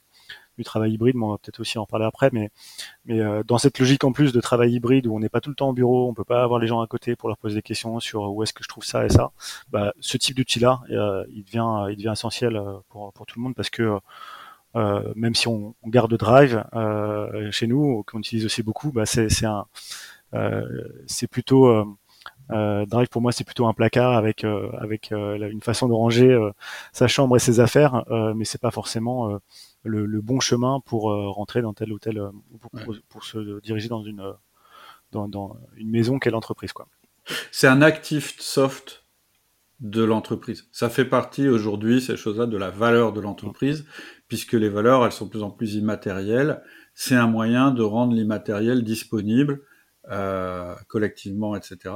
[0.59, 2.51] du travail hybride, mais on va peut-être aussi en parler après, mais,
[3.05, 5.51] mais euh, dans cette logique en plus de travail hybride où on n'est pas tout
[5.51, 7.57] le temps au bureau, on peut pas avoir les gens à côté pour leur poser
[7.57, 9.33] des questions sur où est-ce que je trouve ça et ça,
[9.71, 13.45] bah, ce type d'outil-là, euh, il devient, il devient essentiel euh, pour, pour tout le
[13.45, 13.99] monde parce que
[14.75, 19.05] euh, même si on, on garde Drive euh, chez nous, qu'on utilise aussi beaucoup, bah,
[19.07, 19.67] c'est, un,
[21.07, 21.97] c'est plutôt
[22.51, 26.39] Drive pour moi c'est plutôt un placard avec avec une façon de ranger
[26.93, 29.39] sa chambre et ses affaires, mais c'est pas forcément
[29.85, 32.31] le, bon chemin pour euh, rentrer dans tel ou tel, euh,
[33.09, 34.33] pour, se diriger dans une, euh,
[35.11, 36.73] dans, une maison qu'est l'entreprise.
[36.73, 36.89] Quoi.
[37.51, 39.05] C'est un actif soft
[39.81, 40.69] de l'entreprise.
[40.71, 43.85] Ça fait partie aujourd'hui, ces choses-là, de la valeur de l'entreprise,
[44.29, 46.63] puisque les valeurs, elles sont de plus en plus immatérielles.
[46.95, 49.63] C'est un moyen de rendre l'immatériel disponible
[50.11, 51.95] euh, collectivement, etc.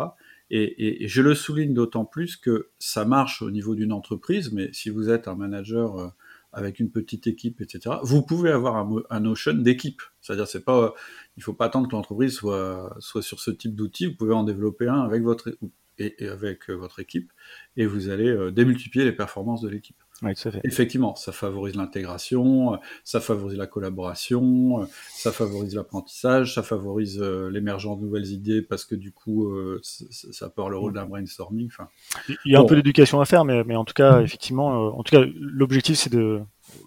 [0.51, 4.73] Et, et, je le souligne d'autant plus que ça marche au niveau d'une entreprise, mais
[4.73, 6.13] si vous êtes un manager
[6.57, 7.97] avec une petite équipe, etc.
[8.03, 10.01] Vous pouvez avoir un, notion d'équipe.
[10.23, 10.95] C'est-à-dire, c'est pas,
[11.37, 14.07] il faut pas attendre que l'entreprise soit, soit sur ce type d'outil.
[14.07, 15.55] Vous pouvez en développer un avec votre,
[15.99, 17.31] et, avec euh, votre équipe,
[17.77, 20.03] et vous allez euh, démultiplier les performances de l'équipe.
[20.23, 20.61] Oui, tout à fait.
[20.65, 27.99] Effectivement, ça favorise l'intégration, ça favorise la collaboration, ça favorise l'apprentissage, ça favorise euh, l'émergence
[27.99, 31.67] de nouvelles idées parce que du coup, euh, ça peut avoir le rôle d'un brainstorming.
[31.67, 31.89] Enfin,
[32.29, 34.91] il y a un peu d'éducation à faire, mais, mais en tout cas, effectivement, euh,
[34.91, 36.41] en tout cas, l'objectif c'est de,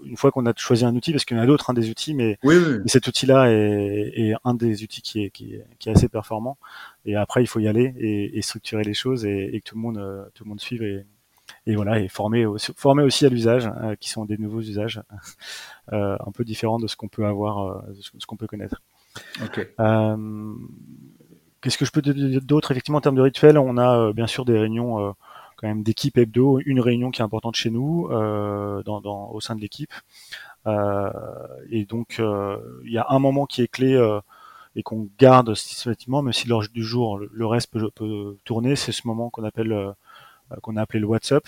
[0.06, 1.92] une fois qu'on a choisi un outil, parce qu'il y en a d'autres, hein, des
[1.92, 2.78] outils, mais, oui, oui.
[2.88, 6.58] cet outil-là est, est, un des outils qui est, qui est, qui, est, assez performant.
[7.06, 9.76] Et après, il faut y aller et, et structurer les choses et, et, que tout
[9.76, 11.06] le monde, tout le monde suive et,
[11.66, 15.02] et voilà, et former aussi, former aussi à l'usage, euh, qui sont des nouveaux usages
[15.94, 18.82] euh, un peu différents de ce qu'on peut avoir, euh, ce qu'on peut connaître.
[21.62, 22.72] Qu'est-ce que je peux dire d'autre?
[22.72, 25.14] Effectivement, en termes de rituel, on a bien sûr des réunions
[25.58, 29.58] quand même d'équipe hebdo, une réunion qui est importante chez nous, dans, dans, au sein
[29.58, 29.92] de l'équipe.
[30.66, 33.94] et donc il y a un moment qui est clé
[34.78, 38.94] et qu'on garde systématiquement, même si lors du jour le, reste peut, peut tourner, c'est
[38.94, 39.94] ce moment qu'on appelle
[40.62, 41.44] qu'on a appelé le WhatsApp.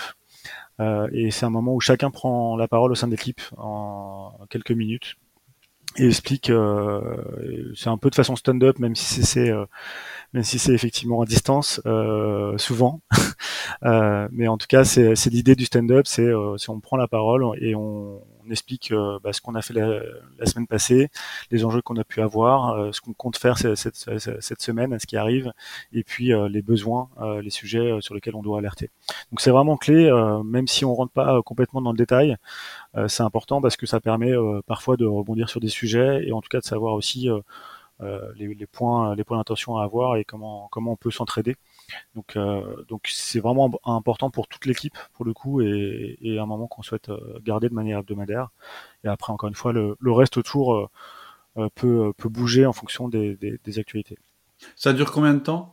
[1.13, 4.71] et c'est un moment où chacun prend la parole au sein de l'équipe en quelques
[4.71, 5.15] minutes
[5.97, 6.51] et explique.
[7.75, 9.51] c'est un peu de façon stand-up, même si c'est
[10.33, 13.01] même si c'est effectivement à distance, euh, souvent.
[13.83, 17.07] euh, mais en tout cas, c'est l'idée du stand-up, c'est euh, si on prend la
[17.07, 21.09] parole et on explique euh, bah, ce qu'on a fait la, semaine passée,
[21.51, 23.95] les enjeux qu'on a pu avoir, euh, ce qu'on compte faire cette,
[24.61, 25.51] semaine, ce qui arrive,
[25.93, 27.09] et puis euh, les besoins,
[27.41, 28.89] les sujets sur lesquels on doit alerter.
[29.31, 30.11] Donc c'est vraiment clé,
[30.43, 32.35] même si on rentre pas complètement dans le détail,
[33.07, 34.31] c'est important parce que ça permet
[34.65, 37.29] parfois de rebondir sur des sujets et en tout cas de savoir aussi
[37.99, 41.55] les, les, points, les points d'intention à avoir et comment comment on peut s'entraider.
[42.15, 46.45] Donc euh, donc c'est vraiment important pour toute l'équipe pour le coup et, et un
[46.45, 48.49] moment qu'on souhaite euh, garder de manière hebdomadaire.
[49.03, 50.89] Et après encore une fois le, le reste autour
[51.75, 54.17] peut peut bouger en fonction des, des, des actualités.
[54.75, 55.71] Ça dure combien de temps?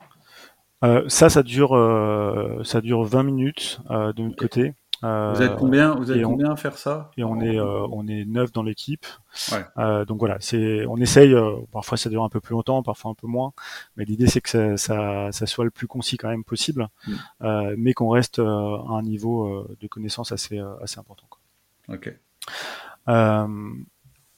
[0.85, 4.75] Euh, ça, ça dure, euh, ça dure 20 minutes euh, de notre côté.
[5.05, 8.07] Euh, vous êtes combien Vous êtes combien à faire ça Et on est euh, on
[8.07, 9.07] est neuf dans l'équipe.
[9.53, 9.65] Ouais.
[9.79, 11.35] Euh, donc voilà, c'est on essaye.
[11.73, 13.53] parfois ça dure un peu plus longtemps, parfois un peu moins.
[13.97, 17.75] Mais l'idée c'est que ça, ça, ça, soit le plus concis quand même possible, mm.
[17.77, 21.27] mais qu'on reste à un niveau de connaissance assez assez important.
[21.29, 21.97] Quoi.
[21.97, 22.15] Ok.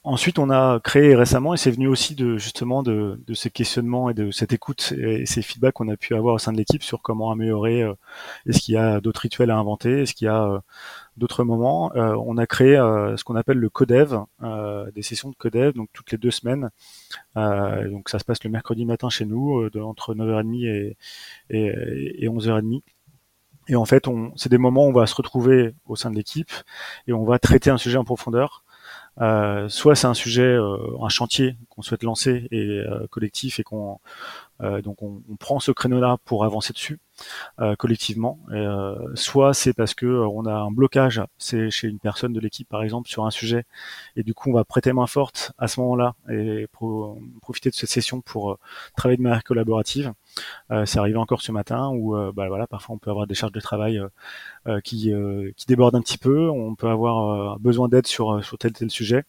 [0.03, 4.09] Ensuite, on a créé récemment, et c'est venu aussi de justement de, de, ces questionnements
[4.09, 6.81] et de cette écoute et ces feedbacks qu'on a pu avoir au sein de l'équipe
[6.81, 7.83] sur comment améliorer.
[7.83, 7.93] Euh,
[8.47, 10.59] est-ce qu'il y a d'autres rituels à inventer Est-ce qu'il y a euh,
[11.17, 14.17] d'autres moments euh, On a créé ce qu'on appelle le codev,
[14.95, 16.71] des sessions de codev, donc toutes les deux semaines.
[17.35, 20.97] donc ça se passe le mercredi matin chez nous, entre 9h30 et,
[21.51, 22.81] et, et 11h30.
[23.67, 26.51] Et en fait, c'est des moments où on va se retrouver au sein de l'équipe
[27.07, 28.63] et on va traiter un sujet en profondeur.
[29.21, 33.63] Euh, soit c'est un sujet, euh, un chantier qu'on souhaite lancer et euh, collectif et
[33.63, 33.99] qu'on
[34.83, 36.99] donc on, on, prend ce créneau-là pour avancer dessus.
[37.59, 38.39] Euh, collectivement.
[38.51, 42.39] Euh, soit c'est parce que euh, on a un blocage, c'est chez une personne de
[42.39, 43.65] l'équipe par exemple sur un sujet,
[44.15, 46.67] et du coup on va prêter main forte à ce moment-là et
[47.41, 48.57] profiter de cette session pour
[48.95, 50.13] travailler de manière collaborative.
[50.85, 53.59] c'est arrivé encore ce matin où bah, voilà parfois on peut avoir des charges de
[53.59, 54.01] travail
[54.83, 55.13] qui,
[55.55, 59.23] qui débordent un petit peu, on peut avoir besoin d'aide sur sur tel tel sujet.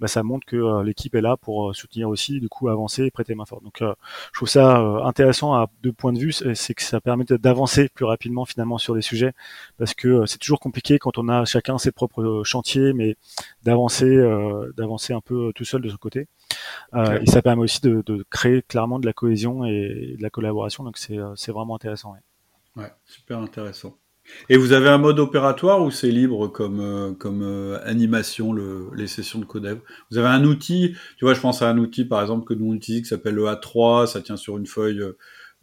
[0.00, 3.34] Bah, ça montre que l'équipe est là pour soutenir aussi, du coup avancer et prêter
[3.34, 3.64] main forte.
[3.64, 7.33] Donc je trouve ça intéressant à deux points de vue, c'est que ça permet de
[7.38, 9.32] d'avancer plus rapidement finalement sur les sujets
[9.78, 13.16] parce que euh, c'est toujours compliqué quand on a chacun ses propres euh, chantiers, mais
[13.62, 16.26] d'avancer, euh, d'avancer un peu tout seul de son côté.
[16.94, 20.84] Et ça permet aussi de, créer clairement de la cohésion et de la collaboration.
[20.84, 22.14] Donc c'est, vraiment intéressant.
[22.76, 22.92] Ouais.
[23.04, 23.96] super intéressant.
[24.48, 29.38] Et vous avez un mode opératoire ou c'est libre comme, comme animation, le, les sessions
[29.38, 32.46] de codev Vous avez un outil, tu vois, je pense à un outil par exemple
[32.46, 35.02] que nous on utilise qui s'appelle le A3, ça tient sur une feuille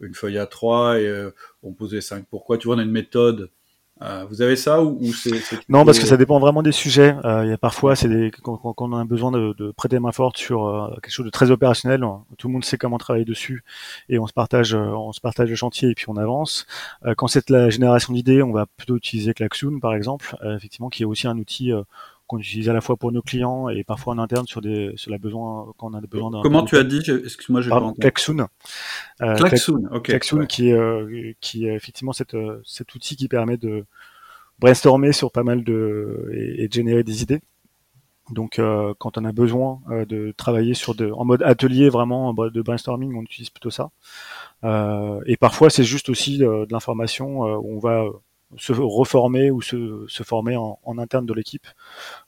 [0.02, 1.30] une feuille à 3 et euh,
[1.62, 2.58] on posait 5 pourquoi.
[2.58, 3.50] Tu vois, on a une méthode.
[4.02, 5.30] Euh, vous avez ça ou, ou c'est
[5.68, 7.14] Non, parce que ça dépend vraiment des sujets.
[7.24, 8.30] Euh, il y a parfois, c'est des...
[8.30, 11.30] quand, quand, on a besoin de, de prêter main forte sur euh, quelque chose de
[11.30, 12.02] très opérationnel,
[12.36, 13.62] tout le monde sait comment travailler dessus
[14.08, 16.66] et on se partage, on se partage le chantier et puis on avance.
[17.16, 21.06] quand c'est la génération d'idées, on va plutôt utiliser Klaxoon par exemple, effectivement, qui est
[21.06, 21.72] aussi un outil
[22.32, 25.10] qu'on utilise à la fois pour nos clients et parfois en interne sur des sur
[25.10, 26.42] la besoin quand on a des besoins.
[26.42, 28.46] Comment tu as dit Excuse-moi, je pas Klaxoon.
[29.20, 30.04] Euh, Klaxoon, ok.
[30.04, 33.84] Klaxoon qui est euh, qui est effectivement cette, euh, cet outil qui permet de
[34.58, 37.40] brainstormer sur pas mal de et, de générer des idées.
[38.30, 42.32] Donc euh, quand on a besoin euh, de travailler sur de en mode atelier vraiment
[42.32, 43.90] de brainstorming, on utilise plutôt ça.
[44.64, 48.06] Euh, et parfois c'est juste aussi de l'information où on va
[48.56, 51.66] se reformer ou se, se former en, en, interne de l'équipe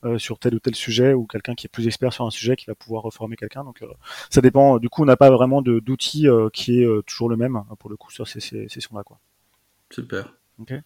[0.04, 2.56] euh, sur tel ou tel sujet ou quelqu'un qui est plus expert sur un sujet
[2.56, 3.64] qui va pouvoir reformer quelqu'un.
[3.64, 3.88] Donc euh,
[4.30, 4.78] ça dépend.
[4.78, 7.90] Du coup, on n'a pas vraiment d'outil euh, qui est euh, toujours le même pour
[7.90, 9.02] le coup sur ces, ces sessions-là.
[9.04, 9.18] Quoi.
[9.90, 10.34] Super.
[10.60, 10.78] Okay.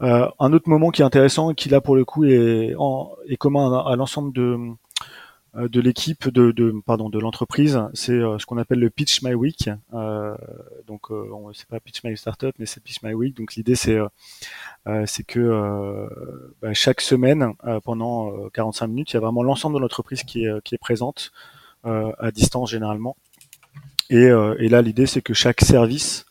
[0.00, 3.36] un autre moment qui est intéressant et qui là pour le coup est, en, est
[3.36, 4.58] commun à, à l'ensemble de
[5.54, 9.34] de l'équipe de, de, pardon de l'entreprise, c'est euh, ce qu'on appelle le Pitch My
[9.34, 9.70] Week.
[9.94, 10.36] Euh,
[10.86, 13.36] donc euh, c'est pas Pitch My Startup, mais c'est Pitch My Week.
[13.36, 16.08] Donc l'idée c'est euh, c'est que
[16.60, 20.62] bah, chaque semaine pendant 45 minutes, il y a vraiment l'ensemble de l'entreprise qui est
[20.62, 21.32] qui est présente
[21.84, 23.16] à distance généralement.
[24.10, 26.26] Et, et là l'idée c'est que chaque service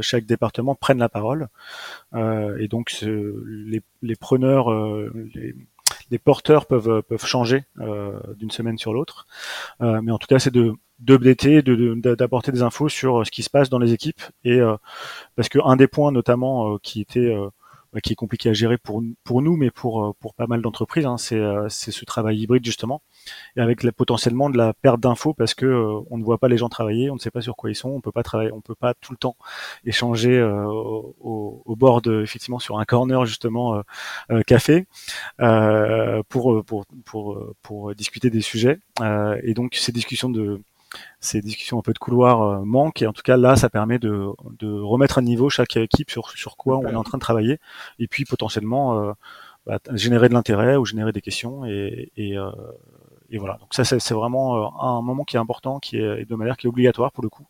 [0.00, 1.48] chaque département prenne la parole.
[2.14, 5.54] Euh, et donc les, les, preneurs, euh, les,
[6.10, 9.26] les porteurs peuvent euh, peuvent changer euh, d'une semaine sur l'autre,
[9.80, 13.50] euh, mais en tout cas c'est de d'updater, d'apporter des infos sur ce qui se
[13.50, 14.60] passe dans les équipes et
[15.34, 17.36] parce que un des points notamment qui était
[18.02, 21.04] qui est compliqué à gérer pour pour nous, mais pour pour pas mal d'entreprises.
[21.04, 23.02] Hein, c'est ce travail hybride justement,
[23.56, 25.66] et avec la, potentiellement de la perte d'infos parce que
[26.10, 27.90] on ne voit pas les gens travailler, on ne sait pas sur quoi ils sont,
[27.90, 29.36] on peut pas travailler, on peut pas tout le temps
[29.84, 33.82] échanger au, au, bord de effectivement sur un corner justement
[34.46, 34.86] café
[36.28, 38.78] pour pour pour pour discuter des sujets.
[39.42, 40.60] et donc ces discussions de
[41.20, 43.98] ces discussions un peu de couloir euh, manquent et en tout cas là ça permet
[43.98, 47.22] de, de remettre à niveau chaque équipe sur, sur quoi on est en train de
[47.22, 47.58] travailler
[47.98, 49.12] et puis potentiellement euh,
[49.66, 52.50] bah, générer de l'intérêt ou générer des questions et, et, euh,
[53.30, 53.58] et voilà.
[53.58, 56.66] Donc ça, c'est vraiment euh, un moment qui est important, qui est de manière qui
[56.66, 57.46] est obligatoire pour le coup.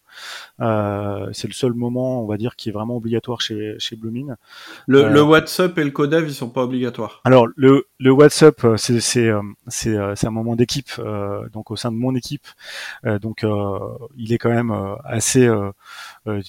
[0.60, 4.36] Euh, c'est le seul moment, on va dire, qui est vraiment obligatoire chez chez Bloomin.
[4.86, 7.20] Le, euh, le WhatsApp et le Codev, ils sont pas obligatoires.
[7.24, 9.30] Alors le le WhatsApp, euh, c'est c'est
[9.68, 10.90] c'est un moment d'équipe,
[11.52, 12.46] donc au sein de mon équipe.
[13.20, 13.44] donc
[14.16, 14.74] il est quand même
[15.04, 15.46] assez.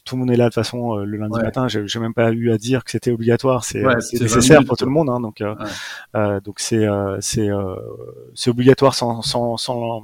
[0.05, 1.67] tout le monde est là de toute façon le lundi matin.
[1.67, 3.63] J'ai même pas eu à dire que c'était obligatoire.
[3.63, 5.09] C'est nécessaire pour tout le monde.
[5.09, 5.43] Hein, donc
[6.43, 6.87] donc c'est
[7.19, 7.49] c'est
[8.33, 10.03] c'est obligatoire sans sans, sans,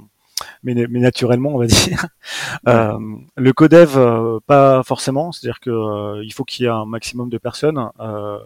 [0.62, 2.06] mais, mais, naturellement, on va dire.
[2.68, 2.98] Euh,
[3.36, 5.32] le codev, euh, pas forcément.
[5.32, 8.38] C'est-à-dire que euh, il faut qu'il y ait un maximum de personnes, euh,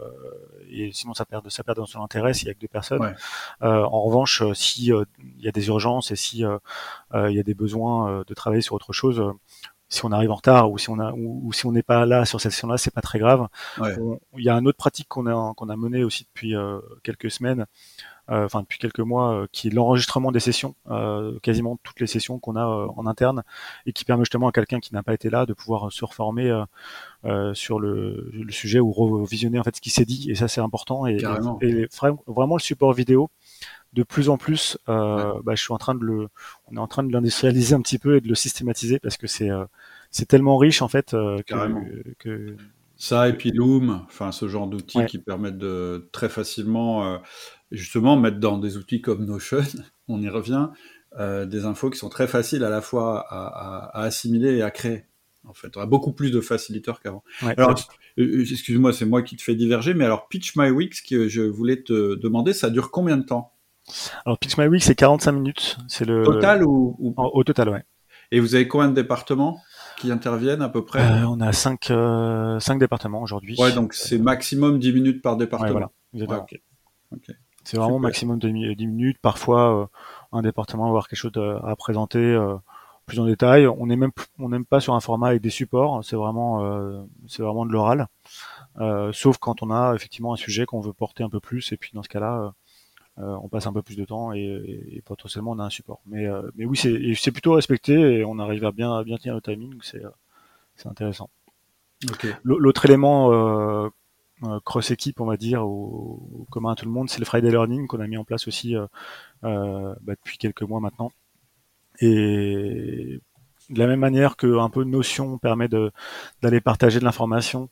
[0.70, 3.14] et sinon ça perd, ça perd dans son intérêt s'il y a que deux personnes.
[3.60, 8.22] en revanche, si il y a des urgences et si il y a des besoins
[8.26, 9.22] de travailler sur autre chose,
[9.88, 12.24] si on arrive en retard ou si on a ou, si on n'est pas là
[12.24, 13.48] sur cette session-là, c'est pas très grave.
[13.78, 16.54] Il y a une autre pratique qu'on a qu'on a menée aussi depuis
[17.02, 17.66] quelques semaines,
[18.30, 22.06] euh, enfin depuis quelques mois, euh, qui est l'enregistrement des sessions, euh, quasiment toutes les
[22.06, 23.42] sessions qu'on a en interne,
[23.86, 26.64] et qui permet justement à quelqu'un qui n'a pas été là de pouvoir se reformer
[27.54, 30.30] sur le, le, sujet ou revisionner en fait ce qui s'est dit.
[30.30, 31.06] Et ça c'est important.
[31.06, 31.18] Et,
[31.62, 31.88] et,
[32.26, 33.30] vraiment le support vidéo
[33.92, 36.28] de plus en plus, euh, bah, je suis en train de le,
[36.66, 39.26] on est en train de l'industrialiser un petit peu et de le systématiser parce que
[39.26, 39.50] c'est
[40.10, 42.56] c'est tellement riche en fait que, que,
[42.96, 47.20] ça et puis Loom, enfin ce genre d'outils qui permettent de très facilement
[47.70, 49.62] justement mettre dans des outils comme Notion,
[50.08, 50.68] on y revient,
[51.18, 55.04] euh, des infos qui sont très faciles à la fois à, assimiler et à créer.
[55.44, 57.24] En fait, on a beaucoup plus de faciliteurs qu'avant.
[57.40, 57.70] alors,
[58.18, 61.02] euh, euh, excuse-moi, c'est moi qui te fais diverger, mais alors Pitch My Week, ce
[61.02, 63.54] que je voulais te demander, ça dure combien de temps?
[64.24, 65.78] Alors Pitch My Week, c'est 45 minutes.
[65.88, 67.84] C'est le total ou, au total, ouais.
[68.30, 69.60] Et vous avez combien de départements
[69.96, 71.02] qui interviennent à peu près?
[71.24, 71.92] On a 5
[72.60, 73.56] cinq, départements aujourd'hui.
[73.58, 75.90] Ouais, donc c'est maximum 10 minutes par département.
[76.12, 76.44] Ouais, voilà.
[77.64, 79.18] C'est vraiment maximum de 10 minutes.
[79.20, 79.86] Parfois, euh,
[80.32, 81.32] un département va avoir quelque chose
[81.62, 82.56] à présenter euh,
[83.06, 83.66] plus en détail.
[83.66, 86.02] On n'est même on n'aime pas sur un format avec des supports.
[86.02, 88.06] C'est vraiment euh, c'est vraiment de l'oral.
[89.12, 91.72] sauf quand on a effectivement un sujet qu'on veut porter un peu plus.
[91.72, 92.54] Et puis dans ce cas-là,
[93.18, 96.00] on passe un peu plus de temps et, potentiellement on a un support.
[96.06, 99.34] Mais mais oui, c'est c'est plutôt respecté et on arrive à bien à bien tenir
[99.34, 99.74] le timing.
[99.82, 100.02] C'est
[100.76, 101.28] c'est intéressant.
[102.44, 103.32] L'autre élément
[104.44, 107.50] euh, cross équipe, on va dire, au, commun à tout le monde, c'est le Friday
[107.50, 108.86] Learning qu'on a mis en place aussi euh,
[109.44, 111.10] euh, bah, depuis quelques mois maintenant.
[112.00, 113.20] Et
[113.70, 115.92] de la même manière que un peu Notion permet de
[116.42, 117.68] d'aller partager de l'information,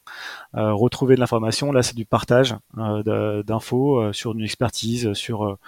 [0.54, 5.58] retrouver de l'information, là c'est du partage d'infos sur une expertise, sur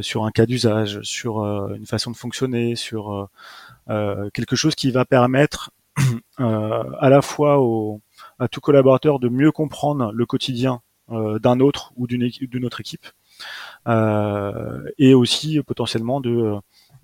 [0.00, 1.40] sur un cas d'usage, sur
[1.74, 3.28] une façon de fonctionner, sur
[3.88, 5.70] quelque chose qui va permettre
[6.38, 8.00] à la fois aux
[8.38, 10.80] à tout collaborateur de mieux comprendre le quotidien
[11.10, 13.06] euh, d'un autre ou d'une d'une autre équipe,
[13.88, 16.54] euh, et aussi euh, potentiellement de,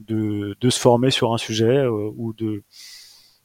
[0.01, 2.63] de, de se former sur un sujet ou de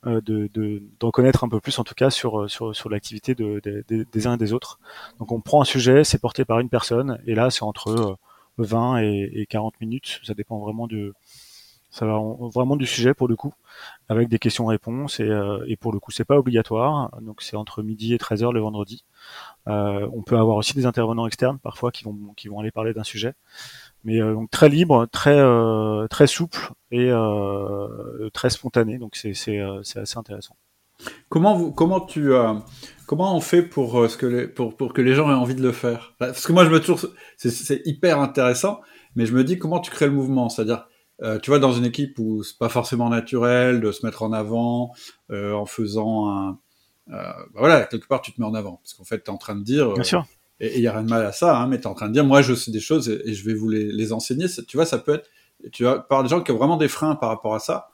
[0.06, 4.28] de, d'en connaître un peu plus en tout cas sur sur, sur l'activité de, des
[4.28, 4.80] uns et des autres.
[5.20, 8.18] Donc on prend un sujet, c'est porté par une personne et là c'est entre
[8.58, 11.14] 20 et, et 40 minutes, ça dépend vraiment de
[11.89, 12.20] ça va
[12.51, 13.54] vraiment du sujet pour le coup,
[14.10, 17.84] avec des questions-réponses et, euh, et, pour le coup c'est pas obligatoire, donc c'est entre
[17.84, 19.06] midi et 13h le vendredi.
[19.68, 22.95] Euh, on peut avoir aussi des intervenants externes parfois qui vont qui vont aller parler
[22.95, 23.36] d'un sujet,
[24.04, 29.34] mais euh, donc très libre, très euh, très souple et euh, très spontané, donc c'est
[29.34, 30.56] c'est assez intéressant.
[31.30, 32.32] Comment vous comment tu
[33.08, 35.64] comment on fait pour ce que les, pour pour que les gens aient envie de
[35.64, 36.14] le faire?
[36.20, 36.99] Parce que moi je me toujours
[37.38, 38.82] c'est hyper intéressant,
[39.16, 40.88] mais je me dis comment tu crées le mouvement, c'est-à-dire
[41.41, 44.93] tu vois, dans une équipe où c'est pas forcément naturel de se mettre en avant
[45.32, 46.60] en faisant un,
[47.08, 49.38] bah voilà, quelque part tu te mets en avant parce qu'en fait tu es en
[49.38, 50.26] train de dire, Bien sûr.
[50.64, 52.07] Et il y a rien de mal à ça, hein, mais tu es en train
[52.07, 54.45] de dire, moi je sais des choses et, je vais vous les, les enseigner.
[54.68, 55.30] Tu vois, ça peut être,
[55.72, 57.89] tu vois, par des gens qui ont vraiment des freins par rapport à ça.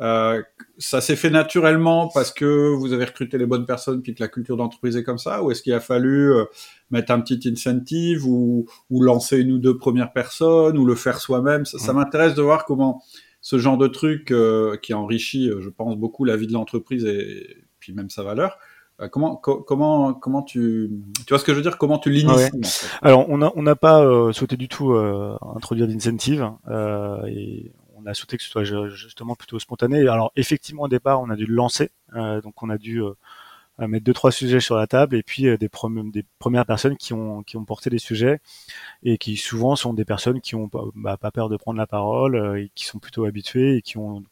[0.00, 0.42] Euh,
[0.78, 4.28] ça s'est fait naturellement parce que vous avez recruté les bonnes personnes puis que la
[4.28, 6.46] culture d'entreprise est comme ça Ou est-ce qu'il a fallu euh,
[6.90, 11.20] mettre un petit incentive ou, ou, lancer une ou deux premières personnes ou le faire
[11.20, 11.64] soi-même?
[11.64, 11.96] Ça, mmh.
[11.96, 13.02] m'intéresse de voir comment
[13.40, 17.64] ce genre de truc euh, qui enrichit, je pense, beaucoup la vie de l'entreprise et,
[17.78, 18.58] puis même sa valeur,
[19.00, 20.90] Euh, comment, comment, comment tu,
[21.26, 21.78] tu vois ce que je veux dire?
[21.78, 25.88] Comment tu l'inities Alors, on n'a on n'a pas euh, souhaité du tout euh, introduire
[25.88, 26.48] d'incentive
[27.26, 30.06] et on a souhaité que ce soit justement plutôt spontané.
[30.08, 33.02] Alors, effectivement, au départ, on a dû le lancer, donc on a dû
[33.78, 37.42] mettre deux trois sujets sur la table et puis des, des premières personnes qui ont
[37.42, 38.40] qui ont porté des sujets
[39.02, 42.58] et qui souvent sont des personnes qui ont bah, pas peur de prendre la parole
[42.60, 44.22] et qui sont plutôt habituées et qui ont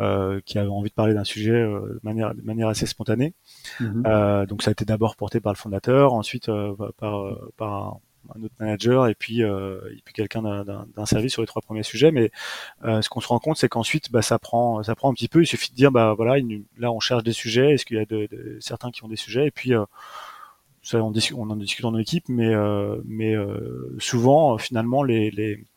[0.00, 3.32] euh, qui avait envie de parler d'un sujet euh, de, manière, de manière assez spontanée.
[3.78, 4.02] Mhm.
[4.06, 6.50] Euh, donc ça a été d'abord porté par le fondateur, ensuite
[6.98, 8.00] par, par
[8.34, 12.10] un, autre manager et puis, et puis quelqu'un d'un service sur les trois premiers sujets.
[12.10, 12.32] Mais
[12.82, 15.42] ce qu'on se rend compte, c'est qu'ensuite, bah, ça prend, ça prend un petit peu.
[15.42, 16.42] Il suffit de dire, bah voilà,
[16.78, 17.74] là on cherche des sujets.
[17.74, 19.46] Est-ce qu'il y a de, de, certains qui ont des sujets?
[19.46, 19.72] Et puis
[20.82, 22.52] ça, on, on, en discute en équipe, mais,
[23.04, 23.36] mais
[23.98, 25.73] souvent, finalement, les, les, euh,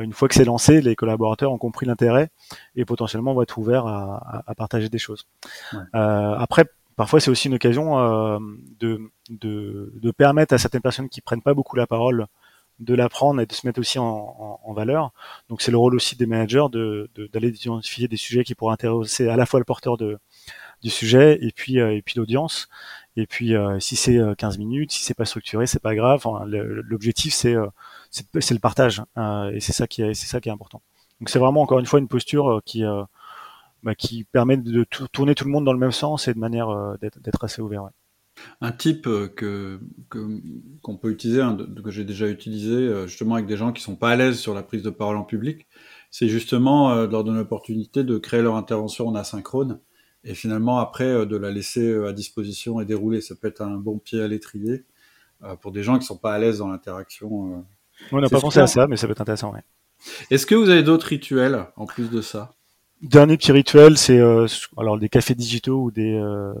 [0.00, 2.30] une fois que c'est lancé, les collaborateurs ont compris l'intérêt
[2.76, 5.26] et potentiellement vont être ouverts à, à, partager des choses.
[5.74, 6.64] Euh, après,
[6.96, 8.38] parfois c'est aussi une occasion euh,
[8.80, 12.26] de, de, de, permettre à certaines personnes qui prennent pas beaucoup la parole
[12.78, 15.12] de l'apprendre et de se mettre aussi en, en, en valeur.
[15.50, 19.28] Donc c'est le rôle aussi des managers de d'aller identifier des sujets qui pourraient intéresser
[19.28, 20.18] à la fois le porteur de,
[20.82, 22.68] du sujet et puis et puis l'audience.
[23.16, 26.24] Et puis si c'est 15 minutes, si c'est pas structuré, c'est pas grave.
[26.46, 27.54] L'objectif c'est
[28.12, 30.82] c'est le partage hein, et c'est ça qui est important.
[31.22, 33.04] Donc c'est vraiment encore une fois une posture euh, qui euh,
[33.84, 36.68] bah, qui permet de tourner tout le monde dans le même sens et de manière
[36.68, 37.88] euh, d'être assez ouvert.
[38.60, 39.04] Un type
[39.36, 41.42] que qu'on peut utiliser,
[41.84, 44.64] que j'ai déjà utilisé justement avec des gens qui sont pas à l'aise sur la
[44.64, 45.68] prise de parole en public,
[46.10, 49.78] c'est justement de leur donner l'opportunité de créer leur intervention en asynchrone
[50.24, 53.20] et finalement après de la laisser à disposition et dérouler.
[53.20, 54.86] Ça peut être un bon pied à l'étrier
[55.60, 57.64] pour des gens qui sont pas à l'aise dans l'interaction
[58.10, 59.52] on n'a pas pensé à ça, mais ça peut être intéressant.
[59.52, 59.60] Ouais.
[60.30, 62.52] Est-ce que vous avez d'autres rituels en plus de ça?
[63.02, 64.46] Dernier petit rituel, c'est euh,
[64.76, 66.14] alors des cafés digitaux ou des.
[66.14, 66.52] Euh,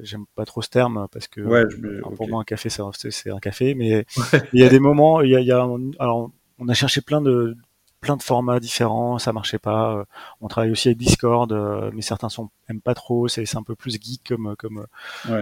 [0.00, 1.64] J'aime pas trop ce terme parce que ouais,
[2.16, 4.06] pour moi un café c'est un café, mais
[4.52, 5.66] il y a des moments, il y a, il y a
[5.98, 6.30] alors
[6.60, 7.56] on a cherché plein de
[8.00, 10.04] plein de formats différents, ça marchait pas.
[10.40, 13.74] On travaille aussi avec Discord, euh, mais certains sont aiment pas trop, c'est un peu
[13.74, 14.86] plus geek comme comme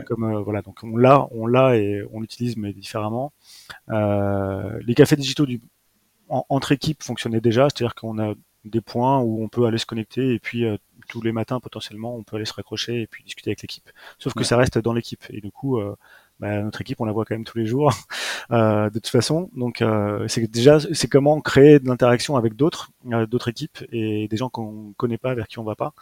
[0.07, 0.63] comme euh, voilà.
[0.63, 3.33] Donc on l'a, on l'a et on l'utilise mais différemment.
[3.91, 5.61] Euh, les cafés digitaux du,
[6.29, 8.35] entre équipes fonctionnaient déjà, c'est-à-dire qu'on a
[8.65, 10.77] des points où on peut aller se connecter et puis euh,
[11.09, 13.89] tous les matins potentiellement on peut aller se raccrocher et puis discuter avec l'équipe.
[14.19, 15.97] Sauf que ça reste dans l'équipe et du coup euh,
[16.41, 17.93] bah, notre équipe on la voit quand même tous les jours
[18.51, 19.51] de toute façon.
[19.57, 19.83] Donc
[20.29, 24.93] c'est déjà c'est comment créer de l'interaction avec d'autres d'autres équipes et des gens qu'on
[24.97, 25.93] connaît pas vers qui on va pas.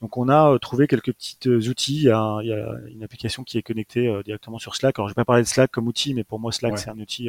[0.00, 1.96] Donc on a trouvé quelques petits outils.
[1.96, 4.98] Il y, a, il y a, une application qui est connectée directement sur Slack.
[4.98, 6.98] Alors je vais pas parler de Slack comme outil, mais pour moi Slack c'est un
[6.98, 7.28] outil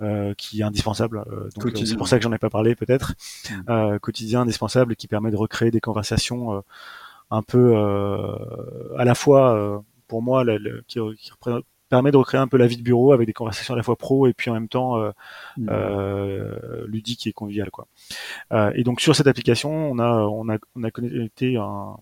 [0.00, 1.24] euh, qui est indispensable.
[1.26, 3.14] Euh, donc euh, c'est pour ça que j'en ai pas parlé peut-être.
[3.66, 3.98] Mm.
[3.98, 6.62] quotidien indispensable qui permet de recréer des conversations
[7.32, 7.76] un peu
[8.96, 10.44] à la fois pour moi
[10.86, 11.30] qui, qui
[11.88, 13.96] permet de recréer un peu la vie de bureau avec des conversations à la fois
[13.96, 15.10] pro et puis en même temps euh,
[15.56, 15.68] mm.
[15.70, 17.86] euh, ludique et convivial quoi.
[18.52, 21.96] Euh, et donc sur cette application, on a on a on a connecté un,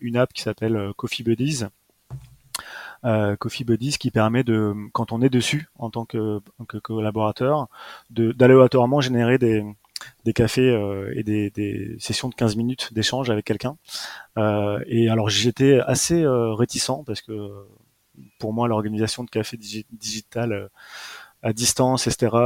[0.00, 1.64] une app qui s'appelle Coffee Buddies
[3.04, 6.40] euh, Coffee Buddies qui permet de, quand on est dessus en tant que,
[6.82, 7.68] collaborateur,
[8.10, 9.64] d'aléatoirement générer des,
[10.24, 13.76] des cafés euh, et des, des, sessions de 15 minutes d'échange avec quelqu'un.
[14.38, 17.50] Euh, et alors j'étais assez euh, réticent parce que
[18.38, 20.70] pour moi l'organisation de café digital
[21.42, 22.36] à distance, etc.,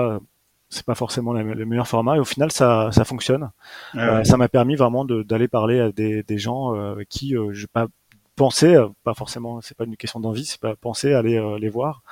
[0.71, 2.17] c'est pas forcément le meilleur format.
[2.17, 3.51] Et au final, ça, ça fonctionne.
[3.95, 6.75] Ah ça m'a permis vraiment d'aller parler à des, des gens
[7.09, 7.87] qui, je pas
[8.39, 11.59] penser, euh, pas forcément, c'est pas une question d'envie, c'est pas penser à aller euh,
[11.59, 12.03] les voir,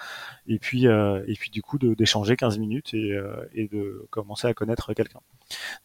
[0.47, 3.19] et puis euh, et puis du coup d'échanger 15 minutes et,
[3.55, 5.21] et de commencer à connaître quelqu'un.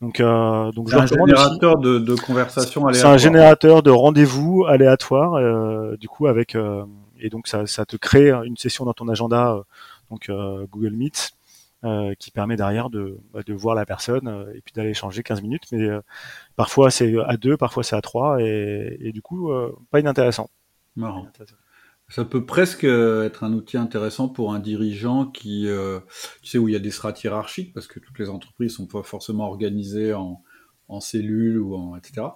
[0.01, 3.11] Donc donc c'est un générateur de, de conversation aléatoire.
[3.11, 6.57] C'est un générateur de rendez-vous aléatoire, du coup avec
[7.23, 9.63] et donc ça, ça te crée une session dans ton agenda,
[10.09, 10.29] donc
[10.71, 11.33] Google Meet.
[11.83, 15.23] Euh, qui permet derrière de, bah, de voir la personne euh, et puis d'aller échanger
[15.23, 15.63] 15 minutes.
[15.71, 15.89] Mais
[16.61, 19.51] parfois c'est à deux, parfois c'est à trois, et, et du coup,
[19.89, 20.49] pas inintéressant.
[20.95, 21.27] Marrant.
[22.09, 25.67] Ça peut presque être un outil intéressant pour un dirigeant qui,
[26.41, 28.85] tu sais, où il y a des strates hiérarchiques, parce que toutes les entreprises sont
[28.85, 30.43] pas forcément organisées en,
[30.87, 32.27] en cellules ou en etc.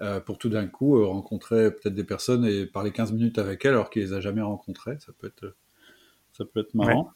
[0.00, 3.72] Euh, pour tout d'un coup rencontrer peut-être des personnes et parler 15 minutes avec elles
[3.72, 5.54] alors qu'il les a jamais rencontrées, ça peut être,
[6.32, 7.10] ça peut être marrant.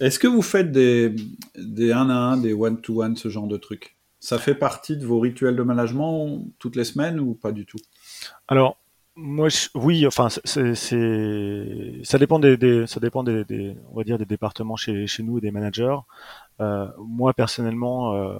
[0.00, 1.14] Est-ce que vous faites des,
[1.56, 3.96] des 1 à 1, des one-to-one, ce genre de trucs?
[4.22, 7.80] Ça fait partie de vos rituels de management toutes les semaines ou pas du tout?
[8.46, 8.78] Alors,
[9.16, 10.74] moi, oui, enfin, c'est,
[12.04, 15.40] ça dépend des, ça dépend des, on va dire des départements chez, chez nous et
[15.40, 15.96] des managers.
[16.60, 18.38] Euh, moi, personnellement, euh,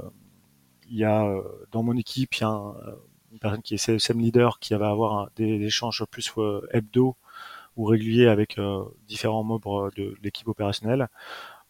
[0.89, 1.29] il y a
[1.73, 2.73] dans mon équipe, il y a
[3.33, 6.33] une personne qui est CSM leader qui va avoir des, échanges plus
[6.71, 7.17] hebdo
[7.77, 8.57] ou régulier avec
[9.09, 11.09] différents membres de l'équipe opérationnelle.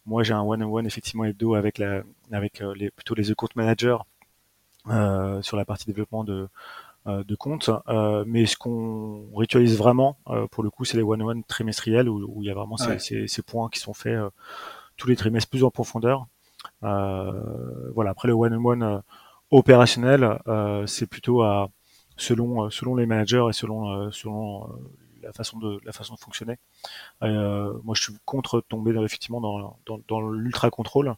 [0.05, 3.97] Moi, j'ai un one-on-one effectivement hebdo avec la, avec les, plutôt les account managers
[5.41, 6.49] sur la partie développement de
[7.05, 7.69] de compte,
[8.25, 10.17] mais ce qu'on ritualise vraiment,
[10.51, 13.69] pour le coup, c'est les one-on-one trimestriels où, il y a vraiment ces, ces, points
[13.69, 14.17] qui sont faits
[14.95, 16.27] tous les trimestres plus en profondeur.
[16.81, 18.11] voilà.
[18.11, 19.01] Après le one-on-one
[19.53, 21.69] opérationnel, euh, c'est plutôt à
[22.17, 24.69] selon selon les managers et selon selon
[25.23, 26.57] la façon de la façon de fonctionner.
[27.23, 31.15] Euh, moi, je suis contre tomber dans, effectivement dans, dans, l'ultra contrôle.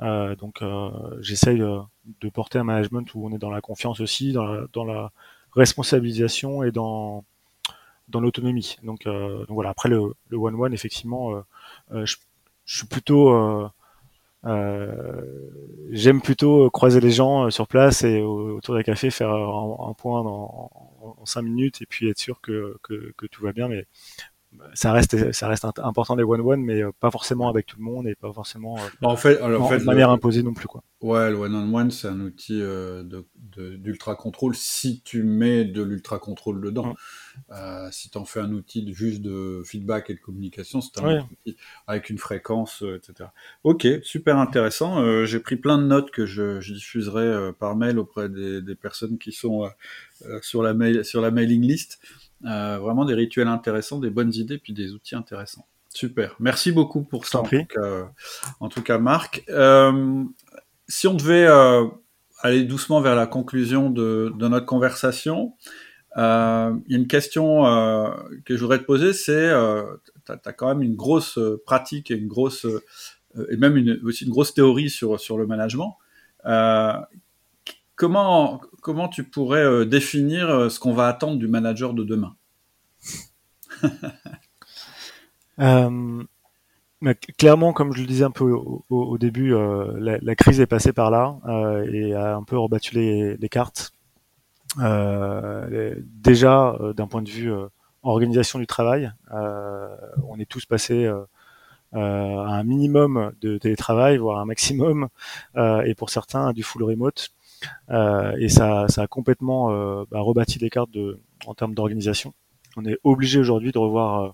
[0.00, 0.90] Euh, donc, euh,
[1.20, 5.12] j'essaye de, porter un management où on est dans la confiance aussi, dans la,
[5.54, 7.24] responsabilisation et dans
[8.08, 8.76] dans l'autonomie.
[8.82, 9.08] Donc,
[9.48, 9.70] voilà.
[9.70, 11.42] Après le, le one one, effectivement,
[11.90, 12.16] je,
[12.66, 13.70] suis plutôt
[15.90, 20.70] j'aime plutôt croiser les gens sur place et autour d'un café faire un, point dans,
[21.18, 22.78] en, cinq minutes et puis être sûr que,
[23.30, 23.68] tout va bien.
[23.68, 23.86] Mais
[24.74, 27.84] ça reste ça reste important les one one mais euh, pas forcément avec tout le
[27.84, 30.82] monde et pas forcément euh, en fait, en fait, de manière imposée non plus quoi.
[31.00, 33.26] Ouais le one on one c'est un outil euh, de
[33.76, 36.94] d'ultra contrôle si tu mets de l'ultra contrôle dedans.
[37.52, 41.20] Euh, si tu en fais un outil juste de feedback et de communication c'est un
[41.20, 43.30] outil avec une fréquence etc
[43.62, 45.24] ok super intéressant.
[45.24, 49.18] J'ai pris plein de notes que je, je diffuserai par mail auprès des, des personnes
[49.18, 49.68] qui sont
[50.40, 52.00] sur la mail sur la mailing list
[52.44, 55.66] euh, vraiment des rituels intéressants, des bonnes idées, puis des outils intéressants.
[55.96, 56.36] Super.
[56.40, 58.10] Merci beaucoup pour ça, en tout, cas,
[58.60, 59.42] en tout, cas, Marc.
[59.48, 60.24] Euh,
[60.88, 61.86] si on devait euh,
[62.40, 65.54] aller doucement vers la conclusion de, de notre conversation,
[66.18, 67.62] euh, il y a une question
[68.44, 69.50] que je voudrais te poser, c'est,
[70.26, 72.66] tu as, quand même une grosse pratique et une grosse,
[73.48, 75.96] et même une, aussi une grosse théorie sur, sur le management.
[77.94, 82.36] comment, comment tu pourrais euh, définir euh, ce qu'on va attendre du manager de demain
[85.58, 86.22] euh,
[87.36, 88.54] Clairement, comme je le disais un peu
[88.88, 89.54] au, début,
[89.98, 91.36] la, crise est passée par là
[91.92, 93.92] et a un peu rebattu les, cartes.
[94.78, 97.52] déjà, d'un point de vue
[98.02, 101.06] organisation du travail, on est tous passés
[101.92, 105.08] à un minimum de télétravail, voire un maximum,
[105.56, 107.35] et pour certains du full remote.
[107.90, 112.34] Euh, et ça, ça a complètement euh, bah, rebâti les cartes de, en termes d'organisation.
[112.76, 114.30] On est obligé aujourd'hui de revoir euh,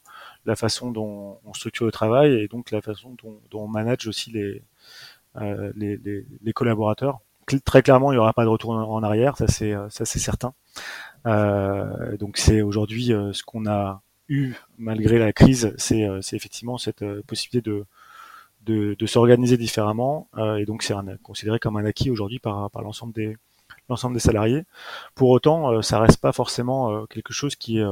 [0.47, 4.31] la façon dont on structure le travail et donc la façon dont, on manage aussi
[4.31, 4.63] les,
[5.77, 7.21] les, les, les, collaborateurs.
[7.65, 10.55] Très clairement, il n'y aura pas de retour en arrière, ça c'est ça c'est certain.
[11.25, 17.85] Donc c'est aujourd'hui ce qu'on a eu malgré la crise, c'est effectivement cette possibilité de
[18.65, 22.83] de, de s'organiser différemment euh, et donc c'est considéré comme un acquis aujourd'hui par, par
[22.83, 23.37] l'ensemble des
[23.89, 24.65] l'ensemble des salariés.
[25.15, 27.85] Pour autant, euh, ça reste pas forcément euh, quelque chose qui est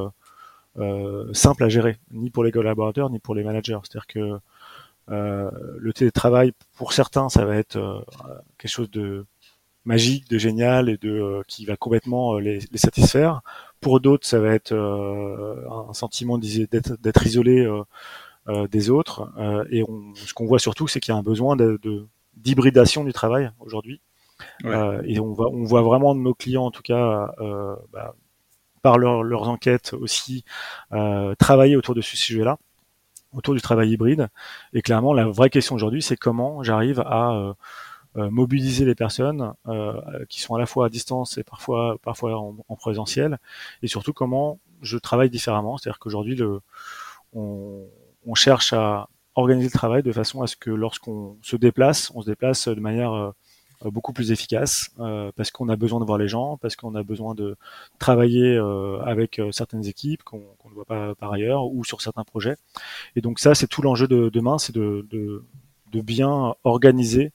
[1.33, 3.77] simple à gérer, ni pour les collaborateurs ni pour les managers.
[3.83, 4.39] C'est-à-dire que
[5.09, 8.05] le télétravail, pour certains, ça va être
[8.57, 9.25] quelque chose de
[9.83, 13.41] magique, de génial et de qui va complètement les, les satisfaire.
[13.81, 17.83] Pour d'autres, ça va être un sentiment d'être isolé euh,
[18.47, 19.31] des autres.
[19.37, 21.79] Euh, et on, ce qu'on voit surtout, c'est qu'il y a un besoin de,
[22.35, 24.01] d'hybridation du travail aujourd'hui.
[24.65, 27.31] Euh, et on, va, on voit vraiment nos clients, en tout cas,
[27.91, 28.15] bah,
[28.81, 30.43] par leurs enquêtes aussi,
[31.37, 32.57] travailler autour de ce sujet-là
[33.33, 34.27] autour du travail hybride.
[34.73, 37.55] Et clairement, la vraie question aujourd'hui, c'est comment j'arrive à
[38.15, 39.53] mobiliser les personnes
[40.27, 43.37] qui sont à la fois à distance et parfois, parfois en, en, présentiel,
[43.83, 45.77] et surtout comment je travaille différemment.
[45.77, 46.59] C'est-à-dire qu'aujourd'hui, le,
[47.33, 47.85] on,
[48.25, 52.21] on cherche à organiser le travail de façon à ce que lorsqu'on se déplace, on
[52.21, 53.33] se déplace de manière
[53.85, 56.93] euh, beaucoup plus efficace euh, parce qu'on a besoin de voir les gens, parce qu'on
[56.95, 57.55] a besoin de
[57.99, 62.57] travailler euh, avec certaines équipes qu'on ne voit pas par ailleurs ou sur certains projets.
[63.15, 65.05] Et donc ça, c'est tout l'enjeu de demain, c'est de,
[65.93, 67.31] bien organiser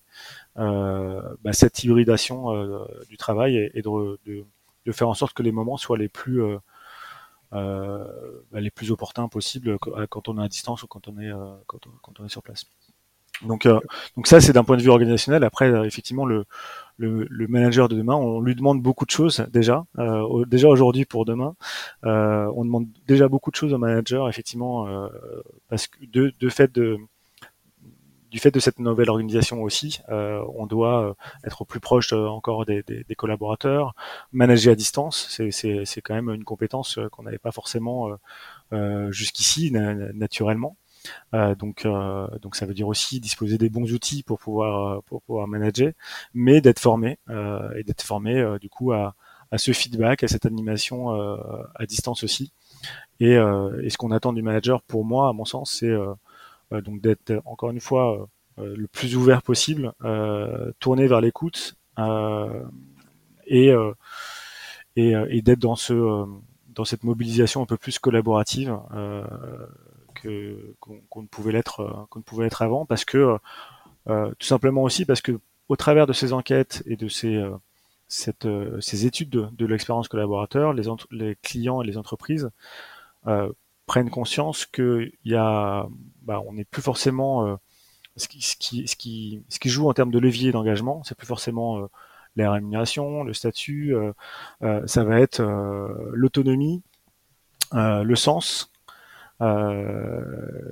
[0.56, 2.46] bah, cette hybridation
[3.08, 6.42] du travail et, de, faire en sorte que les moments soient les plus
[7.52, 11.54] les plus opportuns possibles euh, quand on est à distance ou quand on est, euh,
[11.66, 11.80] quand
[12.20, 12.64] on, est sur place.
[13.42, 13.68] Donc,
[14.16, 15.44] donc ça, c'est d'un point de vue organisationnel.
[15.44, 16.46] Après, effectivement, le,
[16.98, 19.84] le, le, manager de demain, on lui demande beaucoup de choses déjà.
[19.98, 21.54] Euh, déjà aujourd'hui pour demain,
[22.04, 25.08] euh, on demande déjà beaucoup de choses au manager, effectivement, euh,
[25.68, 26.98] parce que de, de fait de
[28.30, 31.14] du fait de cette nouvelle organisation aussi, euh, on doit euh,
[31.44, 32.82] être plus proche euh, encore des,
[33.16, 33.94] collaborateurs,
[34.32, 38.10] manager à distance, c'est quand même une compétence qu'on n'avait pas forcément
[39.10, 40.76] jusqu'ici naturellement.
[41.32, 41.86] donc,
[42.42, 45.92] donc ça veut dire aussi disposer des bons outils pour pouvoir pour pouvoir manager,
[46.34, 47.18] mais d'être formé
[47.76, 49.14] et d'être formé du coup à,
[49.50, 51.10] à ce feedback, à cette animation
[51.74, 52.52] à distance aussi.
[53.20, 55.94] Et ce qu'on attend du manager, pour moi, à mon sens, c'est
[56.70, 59.92] donc d'être encore une fois le plus ouvert possible,
[60.80, 61.76] tourné vers l'écoute
[63.46, 63.72] et
[64.96, 66.26] et, d'être dans ce
[66.68, 69.24] dans cette mobilisation un peu plus collaborative euh,
[70.14, 73.38] que qu'on ne pouvait l'être qu'on ne pouvait être avant parce que
[74.06, 75.38] tout simplement aussi parce que
[75.68, 77.42] au travers de ces enquêtes et de ces
[78.44, 82.50] euh, ces études de, l'expérience collaborateur, les, clients et les entreprises
[83.26, 83.50] euh,
[83.86, 85.86] prennent conscience qu'il y a,
[86.22, 87.56] bah, on n'est plus forcément euh,
[88.16, 91.16] ce, qui, ce, qui, ce, qui, ce qui joue en termes de levier d'engagement, c'est
[91.16, 91.86] plus forcément euh,
[92.36, 93.94] la rémunération, le statut,
[94.60, 95.40] ça va être
[96.12, 96.82] l'autonomie,
[97.72, 98.70] le sens,
[99.42, 100.22] euh,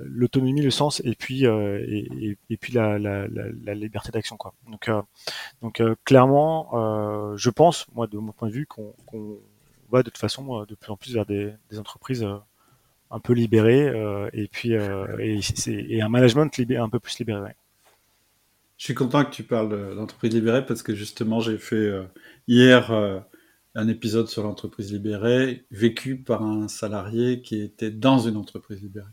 [0.05, 4.55] l'autonomie, le sens et puis euh, et, et, puis la, la, la, liberté d'action quoi.
[4.67, 5.03] Donc euh,
[5.61, 8.93] donc clairement, je pense moi de mon point de vue qu'on
[9.91, 12.27] va de toute façon de plus en plus vers des, des entreprises
[13.11, 13.91] un peu libérées
[14.33, 17.51] et puis et, et, un management libéré, un peu plus libéré.
[18.77, 21.91] Je suis content que tu parles d'entreprise libérée parce que justement j'ai fait
[22.47, 22.91] hier
[23.75, 29.07] un épisode sur l'entreprise libérée vécu par un salarié qui était dans une entreprise libérée.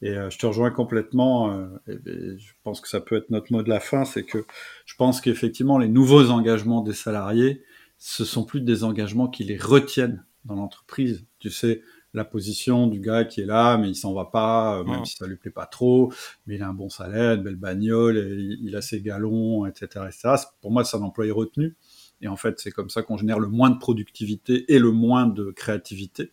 [0.00, 1.52] Et euh, je te rejoins complètement.
[1.52, 4.44] Euh, je pense que ça peut être notre mot de la fin, c'est que
[4.86, 7.64] je pense qu'effectivement les nouveaux engagements des salariés,
[7.98, 11.26] ce sont plus des engagements qui les retiennent dans l'entreprise.
[11.40, 11.82] Tu sais,
[12.14, 15.16] la position du gars qui est là, mais il s'en va pas, euh, même si
[15.16, 16.12] ça lui plaît pas trop,
[16.46, 20.06] mais il a un bon salaire, une belle bagnole, il, il a ses galons, etc.,
[20.06, 20.34] etc.
[20.60, 21.76] Pour moi, c'est un employé retenu.
[22.20, 25.26] Et en fait, c'est comme ça qu'on génère le moins de productivité et le moins
[25.26, 26.32] de créativité.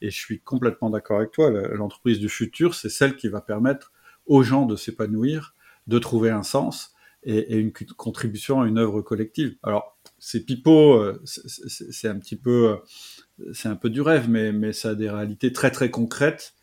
[0.00, 1.50] Et je suis complètement d'accord avec toi.
[1.50, 3.92] L'entreprise du futur, c'est celle qui va permettre
[4.26, 5.54] aux gens de s'épanouir,
[5.86, 6.91] de trouver un sens
[7.24, 9.56] et, une contribution à une œuvre collective.
[9.62, 14.52] Alors, c'est pipeau, euh, c'est un petit peu, euh, c'est un peu du rêve, mais,
[14.52, 16.54] mais ça a des réalités très très concrètes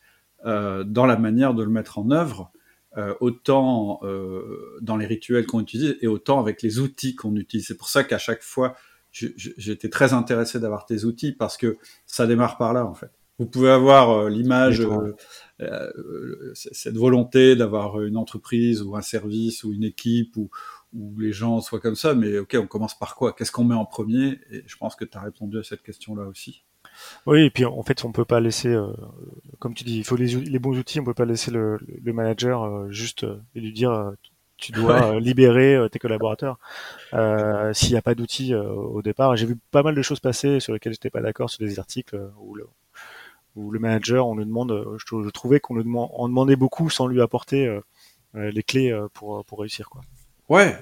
[0.46, 2.52] euh, dans la manière de le mettre en œuvre.
[2.96, 7.68] Euh, autant euh, dans les rituels qu'on utilise et autant avec les outils qu'on utilise.
[7.68, 8.74] C'est pour ça qu'à chaque fois,
[9.12, 13.12] j'étais très intéressé d'avoir tes outils parce que ça démarre par là en fait.
[13.38, 14.84] Vous pouvez avoir l'image,
[16.54, 20.50] cette volonté d'avoir une entreprise ou un service ou une équipe ou,
[20.92, 23.32] où les gens soient comme ça, mais ok, on commence par quoi?
[23.32, 24.38] Qu'est-ce qu'on met en premier?
[24.50, 26.64] Et je pense que tu as répondu à cette question-là aussi.
[27.26, 28.92] Oui, et puis en fait, on peut pas laisser, euh,
[29.58, 32.12] comme tu dis, il faut les, les, bons outils, on peut pas laisser le, le
[32.12, 34.12] manager euh, juste euh, et lui dire
[34.56, 36.58] tu dois libérer tes collaborateurs.
[37.72, 40.74] S'il n'y a pas d'outils au départ, j'ai vu pas mal de choses passer sur
[40.74, 42.66] lesquelles j'étais pas d'accord sur des articles où le,
[43.70, 47.78] le manager, on lui demande, je, je trouvais qu'on lui demandait beaucoup sans lui apporter
[48.34, 49.90] les clés pour, réussir.
[49.90, 50.02] Quoi.
[50.48, 50.76] Ouais,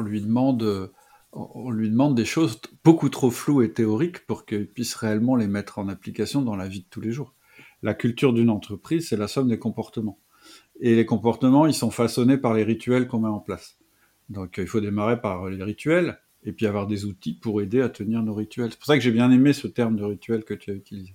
[0.00, 0.90] lui demande
[1.32, 5.46] on lui demande des choses beaucoup trop floues et théoriques pour qu'il puisse réellement les
[5.46, 7.34] mettre en application dans la vie de tous les jours.
[7.82, 10.18] La culture d'une entreprise, c'est la somme des comportements.
[10.80, 13.78] Et les comportements, ils sont façonnés par les rituels qu'on met en place.
[14.28, 17.88] Donc il faut démarrer par les rituels et puis avoir des outils pour aider à
[17.88, 18.70] tenir nos rituels.
[18.70, 21.14] C'est pour ça que j'ai bien aimé ce terme de rituel que tu as utilisé.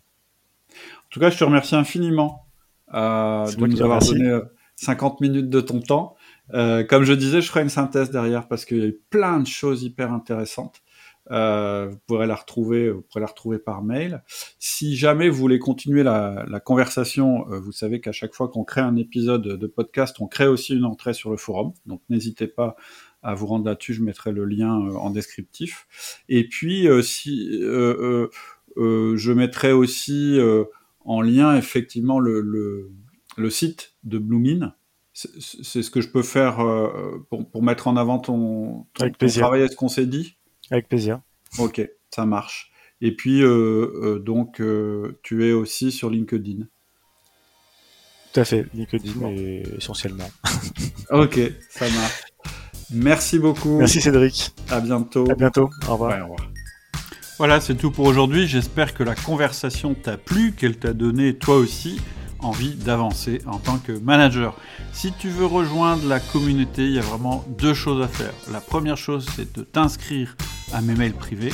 [0.98, 2.46] En tout cas, je te remercie infiniment
[2.94, 4.40] euh, de nous avoir donné
[4.76, 6.16] 50 euh, minutes de ton temps.
[6.54, 9.40] Euh, comme je disais, je ferai une synthèse derrière parce qu'il y a eu plein
[9.40, 10.84] de choses hyper intéressantes.
[11.32, 14.24] Euh, vous pourrez la retrouver, vous pourrez la retrouver par mail.
[14.60, 18.64] Si jamais vous voulez continuer la, la conversation, euh, vous savez qu'à chaque fois qu'on
[18.64, 21.74] crée un épisode de podcast, on crée aussi une entrée sur le forum.
[21.86, 22.76] Donc n'hésitez pas
[23.22, 23.94] à vous rendre là-dessus.
[23.94, 25.88] Je mettrai le lien euh, en descriptif.
[26.28, 27.62] Et puis si
[28.78, 30.38] je mettrai aussi
[31.06, 32.92] en lien effectivement le, le,
[33.38, 34.74] le site de Bloomin
[35.14, 39.18] c'est ce que je peux faire euh, pour, pour, mettre en avant ton, ton, Avec
[39.18, 39.42] plaisir.
[39.44, 40.38] travail, est-ce qu'on s'est dit?
[40.72, 41.22] Avec plaisir.
[41.60, 42.72] Ok, ça marche.
[43.00, 46.66] Et puis, euh, euh, donc, euh, tu es aussi sur LinkedIn.
[48.34, 49.36] Tout à fait, LinkedIn bon.
[49.78, 50.30] essentiellement.
[51.12, 52.24] ok, ça marche.
[52.92, 53.78] Merci beaucoup.
[53.78, 54.52] Merci Cédric.
[54.70, 55.30] À bientôt.
[55.30, 55.70] À bientôt.
[55.88, 56.12] Au revoir.
[56.12, 56.54] Ouais, au revoir.
[57.40, 58.48] Voilà, c'est tout pour aujourd'hui.
[58.48, 62.00] J'espère que la conversation t'a plu, qu'elle t'a donné toi aussi
[62.40, 64.56] envie d'avancer en tant que manager.
[64.92, 68.34] Si tu veux rejoindre la communauté, il y a vraiment deux choses à faire.
[68.52, 70.36] La première chose, c'est de t'inscrire
[70.74, 71.54] à mes mails privés.